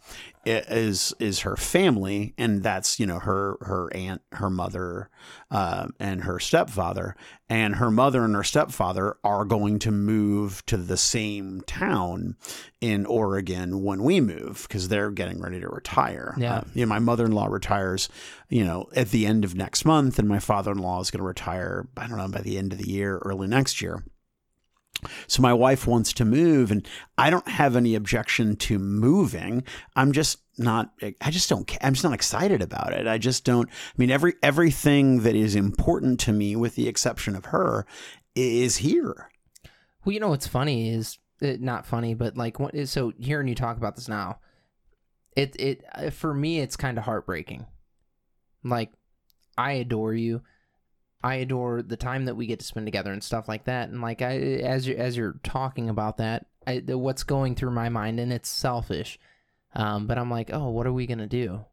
[0.45, 5.09] is is her family, and that's you know her her aunt, her mother,
[5.51, 7.14] uh, and her stepfather.
[7.49, 12.36] And her mother and her stepfather are going to move to the same town
[12.80, 16.34] in Oregon when we move because they're getting ready to retire.
[16.38, 16.57] Yeah.
[16.57, 18.09] Uh, you know, my mother in law retires,
[18.49, 21.20] you know, at the end of next month, and my father in law is going
[21.20, 21.86] to retire.
[21.97, 24.03] I don't know by the end of the year, early next year.
[25.26, 26.86] So my wife wants to move, and
[27.18, 29.64] I don't have any objection to moving.
[29.97, 30.93] I'm just not.
[31.20, 31.70] I just don't.
[31.80, 33.07] I'm just not excited about it.
[33.07, 33.68] I just don't.
[33.68, 37.86] I mean, every everything that is important to me, with the exception of her,
[38.34, 39.30] is here.
[40.05, 43.49] Well, you know what's funny is uh, not funny, but like what is so hearing
[43.49, 44.38] you talk about this now,
[45.36, 47.66] it it uh, for me it's kind of heartbreaking.
[48.62, 48.93] Like
[49.57, 50.43] I adore you.
[51.23, 53.89] I adore the time that we get to spend together and stuff like that.
[53.89, 57.89] And like I as you as you're talking about that, I, what's going through my
[57.89, 59.18] mind and it's selfish.
[59.75, 61.64] Um, but I'm like, "Oh, what are we to do?"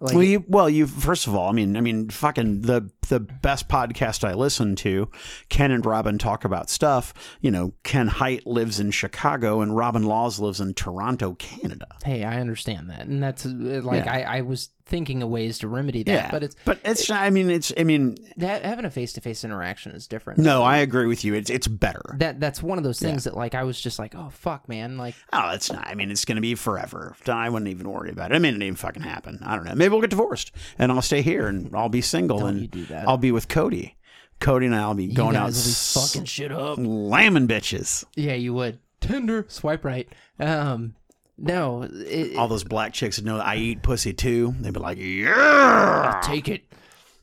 [0.00, 3.20] Like well, you, well, you first of all, I mean, I mean, fucking the the
[3.20, 5.10] best podcast I listen to,
[5.48, 7.12] Ken and Robin talk about stuff.
[7.40, 11.86] You know, Ken Hite lives in Chicago and Robin Laws lives in Toronto, Canada.
[12.04, 13.06] hey, I understand that.
[13.06, 14.12] And that's uh, like Yeah.
[14.12, 17.10] I I was thinking of ways to remedy that, Yeah, but it's but it's.
[17.10, 17.72] I mean, it's.
[17.76, 20.38] I mean, that having a face to face interaction is different.
[20.38, 21.34] no, I agree with you.
[21.34, 22.14] It's it's better.
[22.18, 24.96] that that's one of those things that like I was just like, oh fuck, man,
[24.96, 25.86] like Oh, it's not.
[25.86, 27.14] I mean, it's going to be forever.
[27.26, 28.34] I wouldn't even worry about it.
[28.34, 29.38] I mean it not even fucking happen.
[29.44, 29.74] I don't know.
[29.74, 32.66] Maybe we'll get divorced and I'll stay here and I'll be single Don't and you
[32.68, 33.08] do that.
[33.08, 33.96] I'll be with Cody.
[34.40, 36.76] Cody and I'll be going you out guys will be fucking shit up.
[36.76, 38.04] slamming bitches.
[38.14, 38.78] Yeah, you would.
[39.00, 40.08] Tinder, swipe right.
[40.38, 40.94] Um,
[41.36, 44.54] no, it, All those black chicks that know that I eat pussy too.
[44.60, 46.20] They'd be like, yeah.
[46.24, 46.62] take it,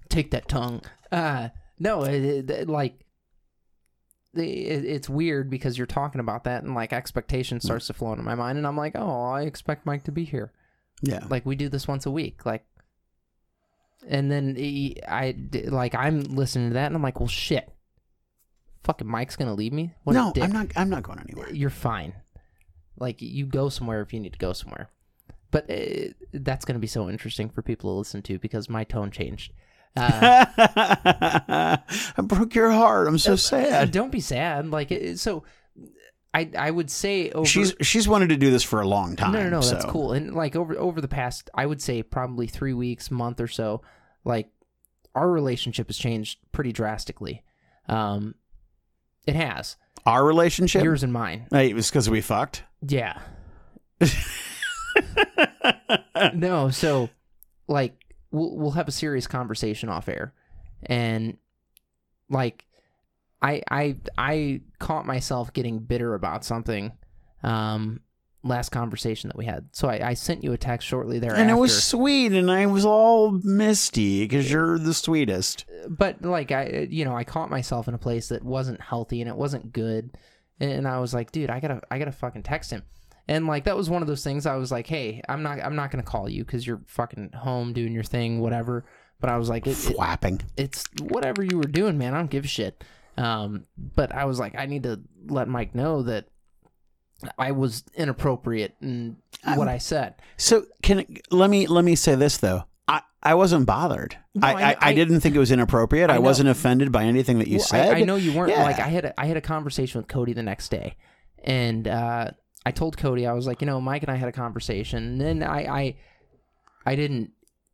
[0.09, 0.81] take that tongue.
[1.11, 1.49] Uh,
[1.79, 2.99] no, it, it, like.
[4.37, 8.35] It's weird because you're talking about that and like expectation starts to flow into my
[8.35, 10.51] mind and I'm like, oh, I expect Mike to be here.
[11.01, 11.25] Yeah.
[11.29, 12.65] like we do this once a week like
[14.07, 15.35] and then he, i
[15.65, 17.71] like i'm listening to that and i'm like well shit
[18.83, 20.31] fucking mike's gonna leave me what no.
[20.41, 20.67] I'm not.
[20.75, 21.51] I'm not going anywhere.
[21.51, 22.13] you're fine
[22.97, 24.89] like you go somewhere if you need to go somewhere
[25.55, 28.83] but uh, that's going to be so interesting for people to listen to because my
[28.83, 29.53] tone changed.
[29.95, 33.07] Uh, I broke your heart.
[33.07, 33.91] I'm so uh, sad.
[33.91, 34.69] Don't be sad.
[34.69, 35.45] Like it, so,
[36.35, 37.45] I I would say over.
[37.47, 39.31] She's she's wanted to do this for a long time.
[39.31, 39.61] no, no, no.
[39.61, 40.11] That's cool.
[40.11, 43.81] And like over over the past, I would say probably three weeks, month or so,
[44.25, 44.49] like
[45.15, 47.43] our relationship has changed pretty drastically.
[47.87, 48.35] Um,
[49.25, 50.83] it has Our relationship.
[50.83, 51.47] yours and mine.
[51.51, 52.63] Hey, it was because we fucked.
[52.85, 53.19] Yeah.
[56.33, 57.09] no, so
[57.67, 57.93] like
[58.31, 60.33] we'll we'll have a serious conversation off air,
[60.83, 61.37] and
[62.29, 62.65] like
[63.45, 66.91] I I I caught myself getting bitter about something.
[67.43, 68.01] Um,
[68.43, 69.67] last conversation that we had.
[69.71, 71.41] So I, I sent you a text shortly thereafter.
[71.41, 75.65] and it was sweet, and I was all misty because you're the sweetest.
[75.89, 79.29] but like I, you know, I caught myself in a place that wasn't healthy and
[79.29, 80.17] it wasn't good,
[80.59, 82.83] and I was like, dude, I gotta, I gotta fucking text him,
[83.27, 84.45] and like that was one of those things.
[84.45, 87.73] I was like, hey, I'm not, I'm not gonna call you because you're fucking home
[87.73, 88.85] doing your thing, whatever.
[89.19, 89.95] But I was like, it, it,
[90.57, 92.13] it's whatever you were doing, man.
[92.13, 92.83] I don't give a shit.
[93.17, 96.25] Um, but I was like, I need to let Mike know that
[97.37, 99.17] I was inappropriate in
[99.55, 100.15] what I said.
[100.37, 102.63] So can let me let me say this though.
[102.87, 104.17] I, I wasn't bothered.
[104.35, 106.09] No, I, I- I, didn't think it was inappropriate.
[106.09, 107.95] I, I wasn't offended by anything that you Well, said.
[107.95, 108.51] I, I know you weren't.
[108.51, 108.63] Yeah.
[108.63, 110.97] Like I had a, I had a conversation with Cody the next day,
[111.43, 112.31] and uh,
[112.65, 115.21] I told Cody I was like, you know, Mike and I had a conversation, and
[115.21, 115.95] then I I,
[116.85, 117.31] I didn't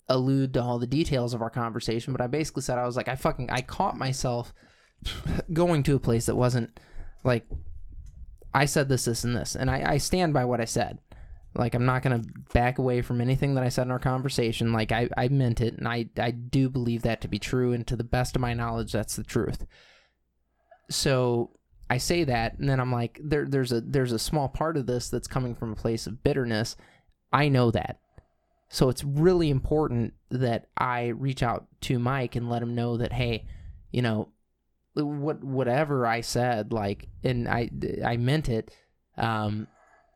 [0.07, 3.07] allude to all the details of our conversation, but I basically said I was like,
[3.07, 4.53] I fucking I caught myself
[5.53, 6.79] going to a place that wasn't
[7.23, 7.45] like
[8.53, 10.99] I said this, this, and this, and I, I stand by what I said.
[11.53, 12.21] Like I'm not gonna
[12.53, 14.71] back away from anything that I said in our conversation.
[14.71, 17.85] Like I, I meant it, and I, I do believe that to be true, and
[17.87, 19.65] to the best of my knowledge, that's the truth.
[20.89, 21.51] So
[21.89, 24.85] I say that, and then I'm like, there, there's a, there's a small part of
[24.85, 26.77] this that's coming from a place of bitterness.
[27.33, 27.99] I know that,
[28.69, 33.11] so it's really important that I reach out to Mike and let him know that,
[33.11, 33.45] hey,
[33.91, 34.29] you know,
[34.93, 37.69] what, whatever I said, like, and I,
[38.05, 38.73] I meant it.
[39.17, 39.67] Um,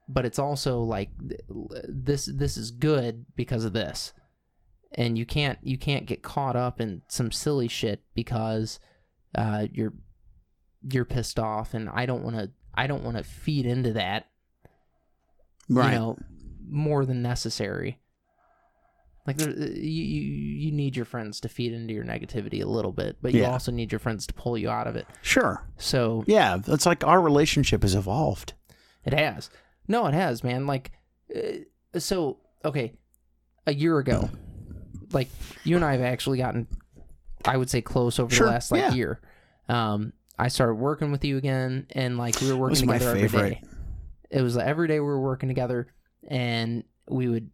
[0.08, 1.10] but it's also like
[1.88, 4.14] this this is good because of this
[4.96, 8.80] and you can't you can't get caught up in some silly shit because
[9.36, 9.94] uh, you're
[10.90, 14.28] you're pissed off and I don't want to I don't want to feed into that
[15.70, 15.92] right.
[15.92, 16.18] you know
[16.68, 18.00] more than necessary
[19.28, 20.22] like there, you, you
[20.66, 23.52] you need your friends to feed into your negativity a little bit but you Yeah.
[23.52, 25.64] also need your friends to pull you out of it Sure.
[25.78, 28.54] so Yeah, it's like our relationship has evolved.
[29.04, 29.50] It has.
[29.88, 30.66] No, it has, man.
[30.66, 30.92] Like,
[31.36, 32.94] uh, so okay,
[33.68, 34.30] a year ago,
[35.12, 35.28] like
[35.64, 36.68] you and I have actually gotten,
[37.46, 38.94] I would say, close over Sure, the last like yeah.
[38.94, 39.22] year.
[39.70, 43.62] Um, I started working with you again, and like we were working together every day.
[44.32, 45.88] It was like, every day we were working together,
[46.28, 47.52] and we would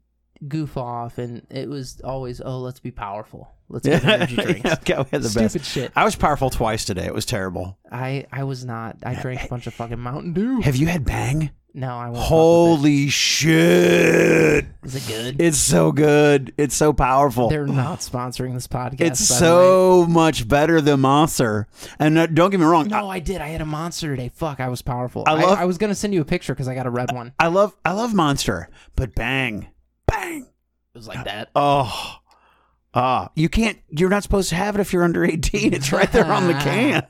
[0.47, 3.51] goof off, and it was always, oh, let's be powerful.
[3.69, 4.71] Let's get energy drinks.
[4.71, 5.65] okay, we had the Stupid best.
[5.65, 5.91] shit.
[5.95, 7.05] I was powerful twice today.
[7.05, 7.77] It was terrible.
[7.91, 8.97] I I was not.
[9.03, 10.61] I drank a bunch of fucking Mountain Dew.
[10.61, 11.51] Have you had Bang?
[11.73, 12.25] No, I won't.
[12.25, 14.65] Holy shit!
[14.65, 14.65] it.
[14.83, 15.41] Is it good?
[15.41, 16.53] It's so good.
[16.57, 17.47] It's so powerful.
[17.49, 18.99] They're not sponsoring this podcast.
[18.99, 21.67] it's by the so much better than Monster.
[21.97, 22.87] And uh, don't get me wrong.
[22.87, 23.39] No, I did.
[23.39, 24.29] I had a monster today.
[24.33, 25.23] Fuck, I was powerful.
[25.25, 27.13] I I, love- I, was gonna send you a picture because I got a red
[27.13, 27.33] one.
[27.39, 29.67] I love I love Monster, but Bang.
[30.93, 31.49] It was like that.
[31.55, 32.17] Oh,
[32.93, 33.79] ah, you can't.
[33.89, 35.73] You're not supposed to have it if you're under 18.
[35.73, 37.07] It's right there on the can.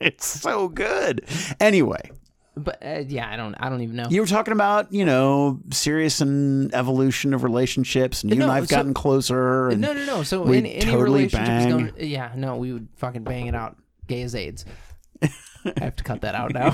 [0.00, 1.24] It's so good.
[1.60, 2.10] Anyway,
[2.56, 3.54] But uh, yeah, I don't.
[3.60, 4.06] I don't even know.
[4.10, 8.52] you were talking about you know serious and evolution of relationships, and you No, and
[8.52, 9.68] I've so- gotten closer.
[9.68, 10.22] And no, no, no.
[10.24, 11.92] So we'd any, any totally relationship going.
[11.98, 13.76] Yeah, no, we would fucking bang it out.
[14.08, 14.64] Gay as AIDS.
[15.22, 15.28] I
[15.76, 16.70] have to cut that out now.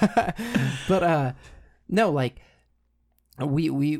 [0.88, 1.32] but uh,
[1.88, 2.36] no, like
[3.38, 3.96] we we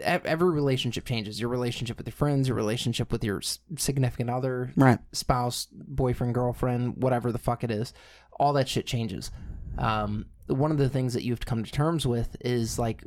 [0.00, 1.40] every relationship changes.
[1.40, 4.98] Your relationship with your friends, your relationship with your significant other, right.
[5.12, 7.92] spouse, boyfriend, girlfriend, whatever the fuck it is,
[8.38, 9.30] all that shit changes.
[9.78, 13.04] Um, one of the things that you have to come to terms with is like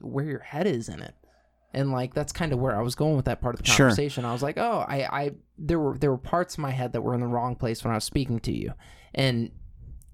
[0.00, 1.14] where your head is in it.
[1.72, 3.88] And like that's kind of where I was going with that part of the Sure.
[3.88, 4.24] conversation.
[4.24, 7.02] I was like, "Oh, I, I there were there were parts of my head that
[7.02, 8.72] were in the wrong place when I was speaking to you."
[9.14, 9.50] And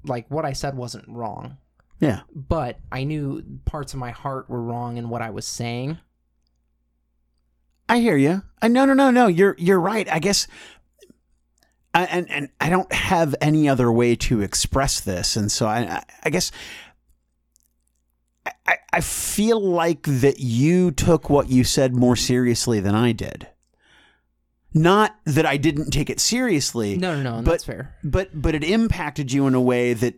[0.05, 1.59] like what I said wasn't wrong,
[2.03, 2.23] Yeah.
[2.35, 5.99] but I knew parts of my heart were wrong in what I was saying.
[7.89, 8.43] I hear you.
[8.61, 9.27] Uh, no, no, no, no.
[9.29, 10.11] You're you're right.
[10.11, 10.47] I guess,
[11.95, 15.79] I, and and I don't have any other way to express this, and so I
[15.81, 16.51] I, I guess.
[18.67, 23.47] I, I feel like that you took what you said more seriously than I did.
[24.75, 27.95] Not that I didn't take it seriously, No, no, no, But- that's fair.
[28.03, 30.15] but but it impacted you in a way that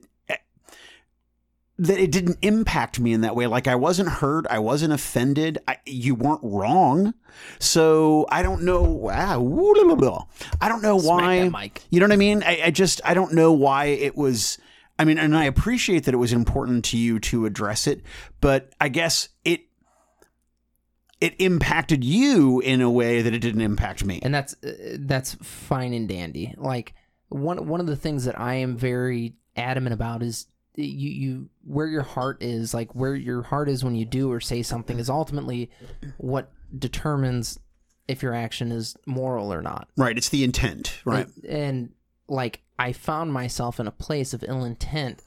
[1.78, 3.46] that it didn't impact me in that way.
[3.46, 5.58] Like I wasn't hurt, I wasn't offended.
[5.66, 7.14] I, you weren't wrong.
[7.58, 9.10] So I don't know.
[9.12, 10.24] Ah, woo, blah, blah, blah.
[10.60, 11.40] I don't know why.
[11.40, 11.82] that mic.
[11.90, 12.42] You know what I mean?
[12.44, 14.58] I, I just I don't know why it was.
[14.98, 18.02] I mean, and I appreciate that it was important to you to address it,
[18.40, 19.62] but I guess it
[21.20, 24.20] it impacted you in a way that it didn't impact me.
[24.22, 26.54] and that's uh, that's fine and dandy.
[26.56, 26.94] Like
[27.30, 30.46] one one of the things that I am very adamant about is
[30.76, 34.40] you you where your heart is, like where your heart is when you do or
[34.40, 35.70] say something, is ultimately
[36.18, 37.58] what determines
[38.08, 39.88] if your action is moral or not.
[39.96, 40.16] right?
[40.16, 41.26] It's the intent, right?
[41.42, 41.90] And, and,
[42.26, 45.22] like I found myself in a place of ill intent,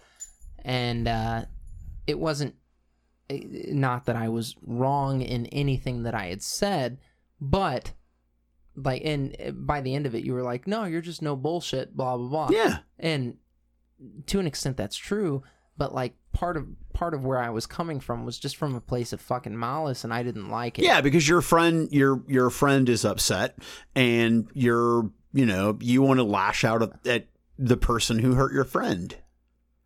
[0.66, 1.46] and uh,
[2.08, 2.56] it wasn't
[3.30, 6.98] eh, not that I was wrong in anything that I had said,
[7.40, 7.94] but
[8.76, 11.36] like, and eh, by the end of it, you were like, "No, you're just no
[11.36, 12.58] bullshit," blah blah blah.
[12.58, 12.80] yeah.
[12.98, 13.38] and
[14.28, 15.44] to an extent, that's true.
[15.78, 18.82] But like part of part of where I was coming from was just from a
[18.82, 20.86] place of fucking malice, and I didn't like it.
[20.86, 23.60] Yeah, because your friend your your friend is upset
[23.96, 27.28] and you're, you know, you want to lash out at, at
[27.60, 29.16] the person who hurt your friend.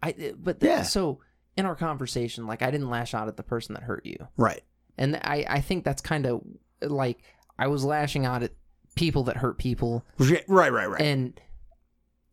[0.02, 0.82] I uh, but th- Yeah.
[0.84, 1.20] so
[1.58, 4.16] in our conversation, like I didn't lash out at the person that hurt you.
[4.38, 4.62] Right.
[4.98, 6.42] And I, I think that's kind of
[6.82, 7.20] like
[7.60, 8.52] I was lashing out at
[8.96, 11.02] people that hurt people, Right, right, right.
[11.02, 11.40] and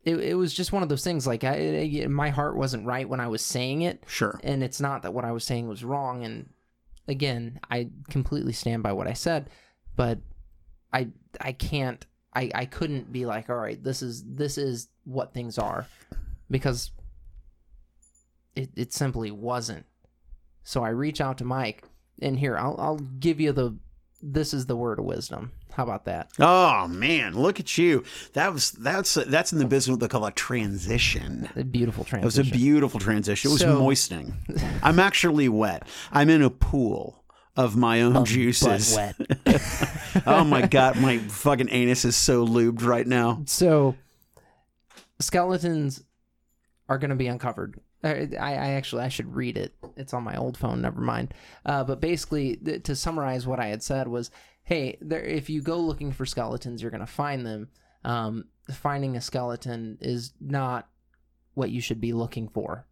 [0.04, 1.26] it, it was just one of those things.
[1.26, 4.38] Like I, my heart wasn't right when I was saying it, Sure.
[4.42, 6.24] and it's not that what I was saying was wrong.
[6.24, 6.48] And
[7.06, 9.50] again, I completely stand by what I said,
[9.96, 10.18] but
[10.92, 11.08] I
[11.40, 15.58] I can't I I couldn't be like, all right, this is this is what things
[15.58, 15.86] are,
[16.50, 16.90] because
[18.54, 19.84] it it simply wasn't.
[20.64, 21.84] So I reach out to Mike,
[22.20, 23.76] and here I'll I'll give you the
[24.20, 25.52] this is the word of wisdom.
[25.72, 26.30] How about that?
[26.40, 28.04] Oh man, look at you.
[28.32, 31.48] That was that's that's in the business what they call a transition.
[31.56, 32.22] A beautiful transition.
[32.22, 33.50] It was a beautiful transition.
[33.50, 34.34] It was So- moistening.
[34.82, 35.86] I'm actually wet.
[36.10, 37.22] I'm in a pool
[37.56, 38.94] of my own juices.
[38.96, 39.14] Wet.
[40.26, 43.42] oh my god, my fucking anus is so lubed right now.
[43.46, 43.96] So,
[45.20, 46.02] skeletons
[46.88, 47.78] are going to be uncovered.
[48.02, 49.74] I, I actually I should read it.
[49.96, 50.82] It's on my old phone.
[50.82, 51.34] Never mind.
[51.66, 54.30] Uh, but basically, th- to summarize what I had said was,
[54.62, 57.68] hey, there, if you go looking for skeletons, you're going to find them.
[58.04, 60.88] Um, finding a skeleton is not
[61.54, 62.86] what you should be looking for.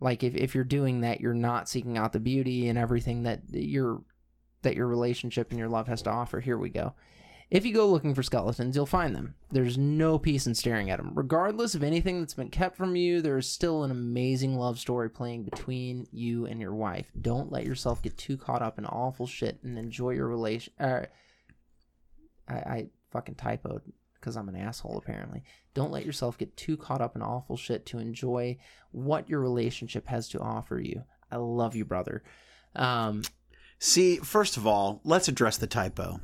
[0.00, 3.42] Like if, if you're doing that, you're not seeking out the beauty and everything that
[3.50, 4.02] your
[4.62, 6.38] that your relationship and your love has to offer.
[6.40, 6.94] Here we go.
[7.50, 9.34] If you go looking for skeletons, you'll find them.
[9.50, 11.10] There's no peace in staring at them.
[11.14, 15.10] Regardless of anything that's been kept from you, there is still an amazing love story
[15.10, 17.10] playing between you and your wife.
[17.20, 20.72] Don't let yourself get too caught up in awful shit and enjoy your relation.
[20.78, 21.06] Uh,
[22.48, 23.82] I, I fucking typoed
[24.14, 25.42] because I'm an asshole apparently.
[25.74, 28.58] Don't let yourself get too caught up in awful shit to enjoy
[28.92, 31.02] what your relationship has to offer you.
[31.32, 32.22] I love you, brother.
[32.76, 33.22] Um,
[33.82, 36.20] See, first of all, let's address the typo.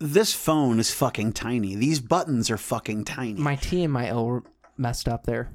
[0.00, 1.74] This phone is fucking tiny.
[1.76, 3.34] These buttons are fucking tiny.
[3.40, 4.42] my T and my L were
[4.76, 5.50] messed up there.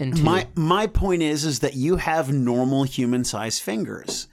[0.00, 4.26] My my point is is that you have normal human sized fingers.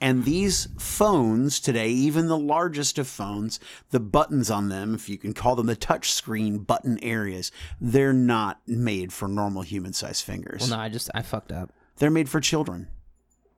[0.00, 3.58] And these phones today, even the largest of phones,
[3.90, 7.50] the buttons on them, if you can call them the touch screen button areas,
[7.80, 10.60] they're not made for normal human sized fingers.
[10.60, 11.72] well, no, I just I fucked up.
[11.96, 12.86] They're made for children.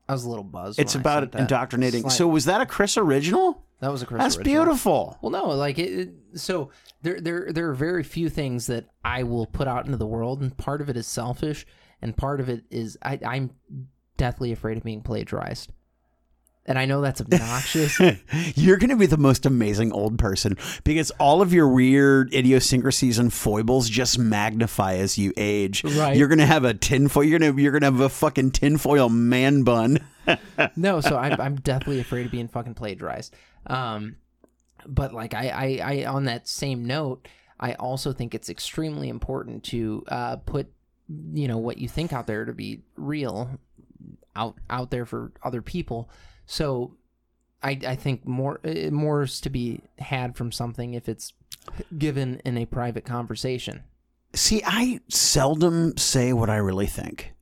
[0.09, 0.81] I was a little buzzed.
[0.81, 2.01] It's about indoctrinating.
[2.01, 3.63] Slight- So was that a Chris original?
[3.81, 4.65] That was a Chris That's original.
[4.65, 5.19] beautiful.
[5.23, 6.71] Well, no, like it, it- so
[7.03, 10.41] there there there are very few things that I will put out into the world,
[10.43, 11.67] and part of it is selfish,
[12.01, 13.51] and part of it is I, I'm
[14.17, 15.71] deathly afraid of being plagiarized.
[16.67, 17.99] And I know that's obnoxious.
[18.55, 23.19] You're going to be the most amazing old person because all of your weird idiosyncrasies
[23.19, 25.83] and foibles just magnify as you age.
[25.83, 26.17] Right.
[26.17, 27.25] You're going to have a tinfoil.
[27.25, 29.99] You're going to you're going to have a fucking tinfoil man bun.
[30.77, 33.35] no, so I'm I'm deathly afraid of being fucking plagiarized.
[33.71, 34.17] Um,
[34.87, 39.65] but like I, I I on that same note, I also think it's extremely important
[39.65, 40.73] to uh put
[41.33, 43.59] you know what you think out there to be real
[44.37, 46.11] out out there for other people.
[46.47, 46.97] So
[47.63, 51.33] I I think more uh, more is to be had from something if it's
[51.97, 53.85] given in a private conversation.
[54.35, 57.35] See, I seldom say what I really think.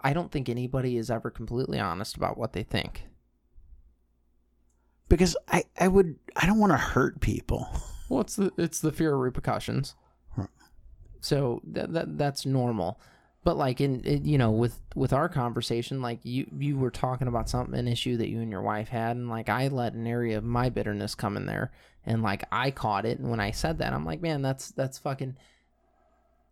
[0.00, 3.06] I don't think anybody is ever completely honest about what they think.
[5.08, 7.68] Because I, I would I don't want to hurt people.
[8.08, 9.94] Well, it's the it's the fear of repercussions.
[11.20, 13.00] So that, that that's normal.
[13.44, 17.28] But like in it, you know with with our conversation, like you you were talking
[17.28, 20.06] about something an issue that you and your wife had, and like I let an
[20.06, 21.72] area of my bitterness come in there,
[22.04, 24.98] and like I caught it, and when I said that, I'm like, man, that's that's
[24.98, 25.36] fucking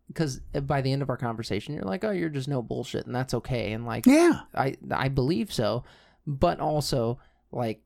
[0.09, 3.07] because eh, by the end of our conversation, you're like, oh, you're just no bullshit,
[3.07, 4.41] and that's okay, and like, Yeah.
[4.55, 5.85] I I believe so,
[6.27, 7.19] but also
[7.51, 7.81] like,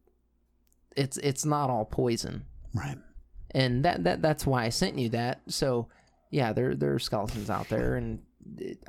[0.96, 2.44] it's it's not all poison,
[2.74, 2.98] Right.
[3.52, 5.42] and that that that's why I sent you that.
[5.48, 5.88] So
[6.30, 8.20] yeah, there there are skeletons out there, and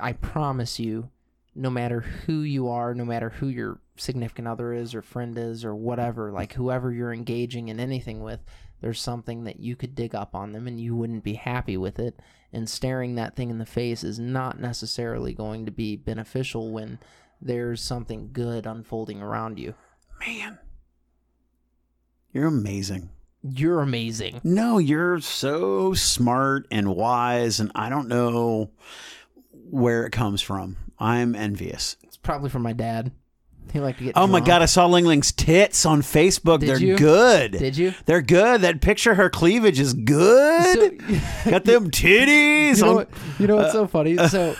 [0.00, 1.10] I promise you,
[1.54, 5.64] no matter who you are, no matter who your significant other is or friend is
[5.64, 8.40] or whatever, like whoever you're engaging in anything with,
[8.80, 11.98] there's something that you could dig up on them and you wouldn't be happy with
[11.98, 12.20] it.
[12.52, 16.98] And staring that thing in the face is not necessarily going to be beneficial when
[17.42, 19.74] there's something good unfolding around you.
[20.20, 20.58] Man.
[22.32, 23.10] You're amazing.
[23.42, 24.40] You're amazing.
[24.44, 28.70] No, you're so smart and wise, and I don't know
[29.70, 30.76] where it comes from.
[30.98, 31.96] I'm envious.
[32.02, 33.12] It's probably from my dad.
[33.72, 34.14] He liked to get.
[34.16, 36.60] Oh my god, I saw Ling Ling's tits on Facebook.
[36.60, 36.96] Did They're you?
[36.96, 37.52] good.
[37.52, 37.92] Did you?
[38.06, 38.62] They're good.
[38.62, 41.00] That picture of her cleavage is good.
[41.02, 42.78] So- Got them titties.
[42.78, 43.10] you know on- what?
[43.38, 44.18] You know what's so uh, funny?
[44.18, 44.28] Uh.
[44.28, 44.56] So.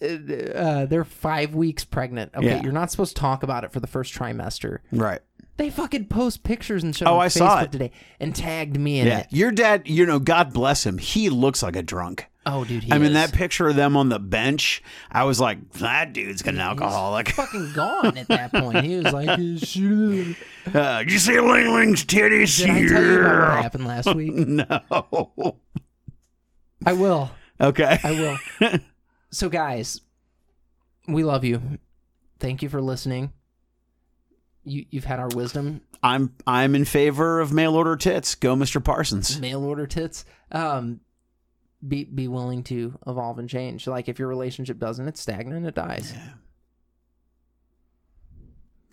[0.00, 2.32] Uh, uh, they're five weeks pregnant.
[2.34, 2.62] Okay, Yeah.
[2.62, 4.78] you're not supposed to talk about it for the first trimester.
[4.90, 5.20] Right.
[5.58, 7.72] They fucking post pictures and shit Oh, on I Facebook saw it.
[7.72, 9.18] today and tagged me in Yeah.
[9.20, 9.26] it.
[9.30, 10.98] Your dad, you know, God bless him.
[10.98, 12.26] He looks like a drunk.
[12.44, 13.12] Oh, dude, he I mean, is.
[13.14, 14.82] that picture of them on the bench,
[15.12, 17.28] I was like, that dude's an alcoholic.
[17.36, 18.84] fucking gone at that point.
[18.84, 20.36] He was like, "Shoot."
[20.74, 23.62] Uh, did you see Ling Ling's titties "Did I tell you about what here?
[23.62, 25.56] happened last week?" No.
[26.86, 27.30] I will.
[27.60, 27.98] Okay.
[28.02, 28.10] I
[28.60, 28.78] will.
[29.30, 30.00] so, guys,
[31.06, 31.60] we love you.
[32.40, 33.32] Thank you for listening.
[34.64, 35.80] You you've had our wisdom.
[36.02, 38.34] I'm I'm in favor of mail order tits.
[38.34, 38.82] Go, Mr.
[38.82, 39.40] Parsons.
[39.40, 40.24] Mail order tits.
[40.50, 41.00] Um,
[41.86, 43.86] be be willing to evolve and change.
[43.86, 45.66] Like if your relationship doesn't, it's stagnant.
[45.66, 46.14] It dies.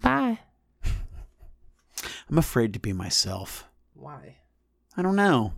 [0.01, 0.39] Bye.
[2.29, 3.65] I'm afraid to be myself.
[3.93, 4.37] Why?
[4.95, 5.53] I don't know.